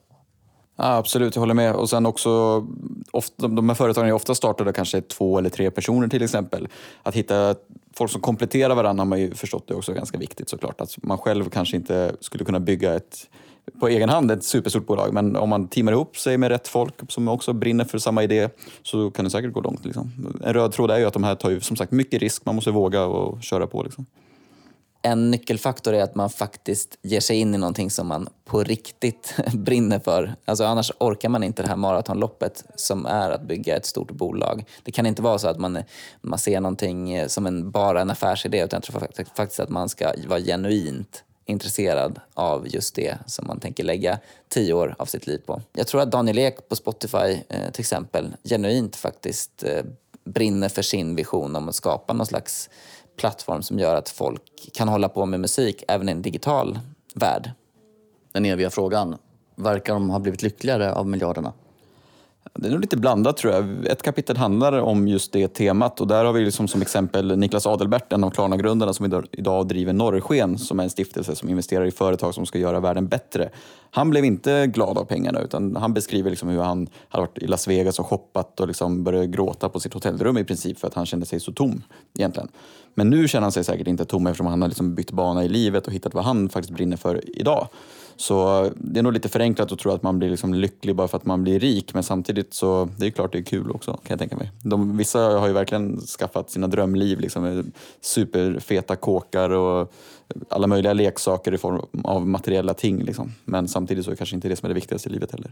Ja, 0.75 0.95
absolut, 0.95 1.35
jag 1.35 1.39
håller 1.39 1.53
med. 1.53 1.75
Och 1.75 1.89
sen 1.89 2.05
också, 2.05 2.65
ofta, 3.11 3.47
de- 3.47 3.69
här 3.69 3.75
företagen 3.75 4.07
är 4.07 4.13
ofta 4.13 4.35
startade 4.35 4.73
kanske 4.73 5.01
två 5.01 5.37
eller 5.37 5.49
tre 5.49 5.71
personer 5.71 6.07
till 6.07 6.23
exempel. 6.23 6.67
Att 7.03 7.15
hitta 7.15 7.55
folk 7.93 8.11
som 8.11 8.21
kompletterar 8.21 8.75
varandra 8.75 9.01
har 9.01 9.05
man 9.05 9.19
ju 9.19 9.33
förstått 9.35 9.67
det 9.67 9.73
är 9.73 9.77
också 9.77 9.93
ganska 9.93 10.17
viktigt 10.17 10.49
såklart. 10.49 10.81
Att 10.81 10.95
man 11.03 11.17
själv 11.17 11.49
kanske 11.49 11.77
inte 11.77 12.15
skulle 12.19 12.45
kunna 12.45 12.59
bygga 12.59 12.95
ett 12.95 13.29
på 13.79 13.87
egen 13.87 14.09
hand 14.09 14.31
ett 14.31 14.43
superstort 14.43 14.85
bolag 14.85 15.13
men 15.13 15.35
om 15.35 15.49
man 15.49 15.67
teamar 15.67 15.91
ihop 15.91 16.17
sig 16.17 16.37
med 16.37 16.49
rätt 16.49 16.67
folk 16.67 17.11
som 17.11 17.27
också 17.27 17.53
brinner 17.53 17.85
för 17.85 17.97
samma 17.97 18.23
idé 18.23 18.49
så 18.83 19.11
kan 19.11 19.25
det 19.25 19.31
säkert 19.31 19.53
gå 19.53 19.61
långt. 19.61 19.85
Liksom. 19.85 20.11
En 20.43 20.53
röd 20.53 20.71
tråd 20.71 20.91
är 20.91 20.97
ju 20.97 21.05
att 21.05 21.13
de 21.13 21.23
här 21.23 21.35
tar 21.35 21.49
ju 21.49 21.61
som 21.61 21.75
sagt 21.75 21.91
mycket 21.91 22.21
risk, 22.21 22.45
man 22.45 22.55
måste 22.55 22.71
våga 22.71 23.05
och 23.05 23.43
köra 23.43 23.67
på. 23.67 23.83
Liksom. 23.83 24.05
En 25.01 25.31
nyckelfaktor 25.31 25.93
är 25.93 26.03
att 26.03 26.15
man 26.15 26.29
faktiskt 26.29 26.97
ger 27.01 27.19
sig 27.19 27.37
in 27.37 27.55
i 27.55 27.57
någonting 27.57 27.91
som 27.91 28.07
man 28.07 28.27
på 28.45 28.63
riktigt 28.63 29.35
brinner 29.53 29.99
för. 29.99 30.35
Alltså 30.45 30.63
annars 30.63 30.91
orkar 30.99 31.29
man 31.29 31.43
inte 31.43 31.61
det 31.61 31.69
här 31.69 31.75
maratonloppet 31.75 32.63
som 32.75 33.05
är 33.05 33.31
att 33.31 33.41
bygga 33.41 33.77
ett 33.77 33.85
stort 33.85 34.11
bolag. 34.11 34.65
Det 34.83 34.91
kan 34.91 35.05
inte 35.05 35.21
vara 35.21 35.37
så 35.39 35.47
att 35.47 35.59
man, 35.59 35.79
man 36.21 36.39
ser 36.39 36.61
någonting 36.61 37.29
som 37.29 37.45
en, 37.45 37.71
bara 37.71 38.01
en 38.01 38.09
affärsidé 38.09 38.63
utan 38.63 38.77
jag 38.77 38.83
tror 38.83 39.25
faktiskt 39.35 39.59
att 39.59 39.69
man 39.69 39.89
ska 39.89 40.13
vara 40.27 40.39
genuint 40.39 41.23
intresserad 41.49 42.19
av 42.33 42.67
just 42.67 42.95
det 42.95 43.17
som 43.25 43.47
man 43.47 43.59
tänker 43.59 43.83
lägga 43.83 44.19
tio 44.47 44.73
år 44.73 44.95
av 44.99 45.05
sitt 45.05 45.27
liv 45.27 45.41
på. 45.45 45.61
Jag 45.73 45.87
tror 45.87 46.01
att 46.01 46.11
Daniel 46.11 46.37
Ek 46.37 46.69
på 46.69 46.75
Spotify 46.75 47.43
eh, 47.49 47.71
till 47.71 47.81
exempel 47.81 48.35
genuint 48.43 48.95
faktiskt 48.95 49.63
eh, 49.63 49.83
brinner 50.23 50.69
för 50.69 50.81
sin 50.81 51.15
vision 51.15 51.55
om 51.55 51.69
att 51.69 51.75
skapa 51.75 52.13
någon 52.13 52.25
slags 52.25 52.69
plattform 53.17 53.63
som 53.63 53.79
gör 53.79 53.95
att 53.95 54.09
folk 54.09 54.69
kan 54.73 54.87
hålla 54.87 55.09
på 55.09 55.25
med 55.25 55.39
musik 55.39 55.83
även 55.87 56.09
i 56.09 56.11
en 56.11 56.21
digital 56.21 56.79
värld. 57.15 57.51
Den 58.31 58.45
eviga 58.45 58.69
frågan. 58.69 59.17
Verkar 59.55 59.93
de 59.93 60.09
ha 60.09 60.19
blivit 60.19 60.41
lyckligare 60.41 60.93
av 60.93 61.07
miljarderna? 61.07 61.53
Det 62.53 62.67
är 62.67 62.71
nog 62.71 62.81
lite 62.81 62.97
blandat 62.97 63.37
tror 63.37 63.53
jag. 63.53 63.85
Ett 63.87 64.01
kapitel 64.01 64.37
handlar 64.37 64.73
om 64.73 65.07
just 65.07 65.31
det 65.31 65.47
temat 65.47 66.01
och 66.01 66.07
där 66.07 66.25
har 66.25 66.33
vi 66.33 66.45
liksom 66.45 66.67
som 66.67 66.81
exempel 66.81 67.37
Niklas 67.37 67.67
Adelbert, 67.67 68.13
en 68.13 68.23
av 68.23 68.29
Klarna-grundarna 68.29 68.93
som 68.93 69.25
idag- 69.31 69.67
driver 69.67 69.93
Norrsken 69.93 70.57
som 70.57 70.79
är 70.79 70.83
en 70.83 70.89
stiftelse 70.89 71.35
som 71.35 71.49
investerar 71.49 71.85
i 71.85 71.91
företag 71.91 72.33
som 72.33 72.45
ska 72.45 72.59
göra 72.59 72.79
världen 72.79 73.07
bättre. 73.07 73.49
Han 73.91 74.09
blev 74.09 74.25
inte 74.25 74.67
glad 74.67 74.97
av 74.97 75.05
pengarna 75.05 75.41
utan 75.41 75.75
han 75.75 75.93
beskriver 75.93 76.29
liksom 76.29 76.49
hur 76.49 76.61
han 76.61 76.87
hade 77.09 77.21
varit 77.21 77.37
i 77.37 77.47
Las 77.47 77.67
Vegas 77.67 77.99
och 77.99 78.05
shoppat 78.05 78.59
och 78.59 78.67
liksom 78.67 79.03
började 79.03 79.27
gråta 79.27 79.69
på 79.69 79.79
sitt 79.79 79.93
hotellrum 79.93 80.37
i 80.37 80.43
princip 80.43 80.79
för 80.79 80.87
att 80.87 80.93
han 80.93 81.05
kände 81.05 81.25
sig 81.25 81.39
så 81.39 81.51
tom 81.51 81.83
egentligen. 82.17 82.49
Men 82.95 83.09
nu 83.09 83.27
känner 83.27 83.41
han 83.41 83.51
sig 83.51 83.63
säkert 83.63 83.87
inte 83.87 84.05
tom 84.05 84.27
eftersom 84.27 84.47
han 84.47 84.61
har 84.61 84.69
liksom 84.69 84.95
bytt 84.95 85.11
bana 85.11 85.45
i 85.45 85.49
livet 85.49 85.87
och 85.87 85.93
hittat 85.93 86.13
vad 86.13 86.23
han 86.23 86.49
faktiskt 86.49 86.73
brinner 86.73 86.97
för 86.97 87.39
idag. 87.39 87.67
Så 88.19 88.69
det 88.75 88.99
är 88.99 89.03
nog 89.03 89.13
lite 89.13 89.29
förenklat 89.29 89.71
att 89.71 89.79
tro 89.79 89.91
att 89.91 90.03
man 90.03 90.19
blir 90.19 90.29
liksom 90.29 90.53
lycklig 90.53 90.95
bara 90.95 91.07
för 91.07 91.17
att 91.17 91.25
man 91.25 91.43
blir 91.43 91.59
rik. 91.59 91.93
Men 91.93 92.03
samtidigt 92.03 92.53
så 92.53 92.89
det 92.97 93.05
är 93.05 93.11
klart 93.11 93.31
det 93.31 93.37
är 93.37 93.43
kul 93.43 93.71
också 93.71 93.91
kan 93.91 94.01
jag 94.07 94.19
tänka 94.19 94.35
mig. 94.35 94.51
De, 94.63 94.97
vissa 94.97 95.19
har 95.19 95.47
ju 95.47 95.53
verkligen 95.53 95.99
skaffat 96.01 96.51
sina 96.51 96.67
drömliv. 96.67 97.19
Liksom, 97.19 97.43
med 97.43 97.71
superfeta 98.01 98.95
kåkar 98.95 99.49
och 99.49 99.93
alla 100.49 100.67
möjliga 100.67 100.93
leksaker 100.93 101.53
i 101.53 101.57
form 101.57 101.81
av 102.03 102.27
materiella 102.27 102.73
ting. 102.73 103.03
Liksom. 103.03 103.31
Men 103.45 103.67
samtidigt 103.67 104.05
så 104.05 104.11
är 104.11 104.13
det 104.13 104.17
kanske 104.17 104.35
inte 104.35 104.49
det 104.49 104.55
som 104.55 104.65
är 104.65 104.69
det 104.69 104.75
viktigaste 104.75 105.09
i 105.09 105.11
livet 105.11 105.31
heller. 105.31 105.51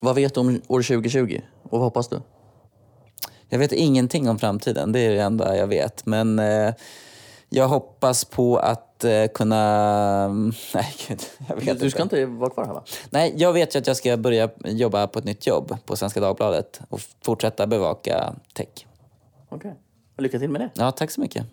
Vad 0.00 0.14
vet 0.14 0.34
du 0.34 0.40
om 0.40 0.60
år 0.68 0.82
2020? 0.82 1.40
Och 1.62 1.70
vad 1.70 1.80
hoppas 1.80 2.08
du? 2.08 2.20
Jag 3.48 3.58
vet 3.58 3.72
ingenting 3.72 4.28
om 4.28 4.38
framtiden, 4.38 4.92
det 4.92 5.00
är 5.00 5.10
det 5.10 5.22
enda 5.22 5.56
jag 5.56 5.66
vet. 5.66 6.06
Men 6.06 6.38
eh, 6.38 6.74
jag 7.48 7.68
hoppas 7.68 8.24
på 8.24 8.56
att 8.56 8.87
eh, 9.04 9.26
kunna... 9.34 10.28
Nej, 10.74 10.94
gud, 11.08 11.20
jag 11.48 11.56
vet 11.56 11.80
Du 11.80 11.90
ska 11.90 12.02
inte 12.02 12.26
vara 12.26 12.50
kvar 12.50 12.64
här 12.64 12.72
va? 12.72 12.82
Nej, 13.10 13.34
jag 13.36 13.52
vet 13.52 13.74
ju 13.74 13.78
att 13.78 13.86
jag 13.86 13.96
ska 13.96 14.16
börja 14.16 14.50
jobba 14.64 15.06
på 15.06 15.18
ett 15.18 15.24
nytt 15.24 15.46
jobb 15.46 15.76
på 15.86 15.96
Svenska 15.96 16.20
Dagbladet 16.20 16.80
och 16.88 17.00
fortsätta 17.24 17.66
bevaka 17.66 18.34
tech. 18.54 18.68
Okej. 19.48 19.74
Lycka 20.18 20.38
till 20.38 20.50
med 20.50 20.60
det. 20.60 20.70
Ja, 20.74 20.90
tack 20.90 21.10
så 21.10 21.20
mycket. 21.20 21.44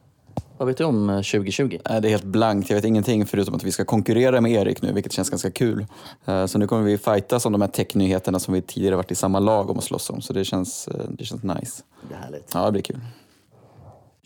Vad 0.58 0.68
vet 0.68 0.78
du 0.78 0.84
om 0.84 1.10
eh, 1.10 1.16
2020? 1.16 1.80
Nej, 1.90 2.02
Det 2.02 2.08
är 2.08 2.10
helt 2.10 2.24
blankt. 2.24 2.70
Jag 2.70 2.76
vet 2.78 2.86
ingenting 2.86 3.26
förutom 3.26 3.56
att 3.56 3.64
vi 3.64 3.72
ska 3.72 3.86
konkurrera 3.86 4.42
med 4.42 4.52
Erik 4.52 4.82
nu, 4.82 4.94
vilket 4.94 5.12
känns 5.12 5.30
ganska 5.30 5.52
kul. 5.52 5.86
Eh, 6.26 6.46
Så 6.46 6.58
nu 6.58 6.68
kommer 6.68 6.84
vi 6.84 6.98
fightas 6.98 7.46
om 7.46 7.52
de 7.52 7.62
här 7.62 7.68
technyheterna 7.68 8.40
som 8.40 8.54
vi 8.54 8.62
tidigare 8.62 8.96
varit 8.96 9.12
i 9.12 9.16
samma 9.16 9.40
lag 9.40 9.70
om 9.70 9.78
att 9.78 9.84
slåss 9.84 10.10
om. 10.10 10.22
Så 10.22 10.34
det 10.34 10.46
känns, 10.46 10.88
eh, 10.88 10.96
det 11.10 11.26
känns 11.26 11.44
nice. 11.44 11.84
Det 12.10 12.16
är 12.16 12.20
härligt. 12.20 12.52
Ja, 12.54 12.66
det 12.66 12.72
blir 12.72 12.82
kul. 12.82 13.00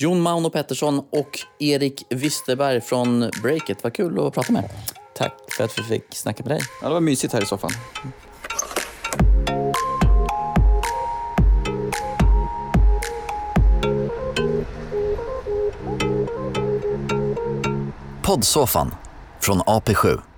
Jon 0.01 0.21
Mauno 0.21 0.49
Pettersson 0.49 0.99
och 0.99 1.39
Erik 1.59 2.05
Wisterberg 2.09 2.81
från 2.81 3.31
Breakit. 3.43 3.83
Vad 3.83 3.93
kul 3.93 4.27
att 4.27 4.33
prata 4.33 4.53
med. 4.53 4.69
Tack 5.15 5.33
för 5.57 5.63
att 5.63 5.79
vi 5.79 5.83
fick 5.83 6.15
snacka 6.15 6.43
med 6.43 6.51
dig. 6.51 6.61
Ja, 6.81 6.87
det 6.87 6.93
var 6.93 7.01
mysigt 7.01 7.33
här 7.33 7.43
i 7.43 7.45
soffan. 7.45 7.71
Poddsoffan 18.21 18.95
från 19.39 19.57
AP7. 19.57 20.28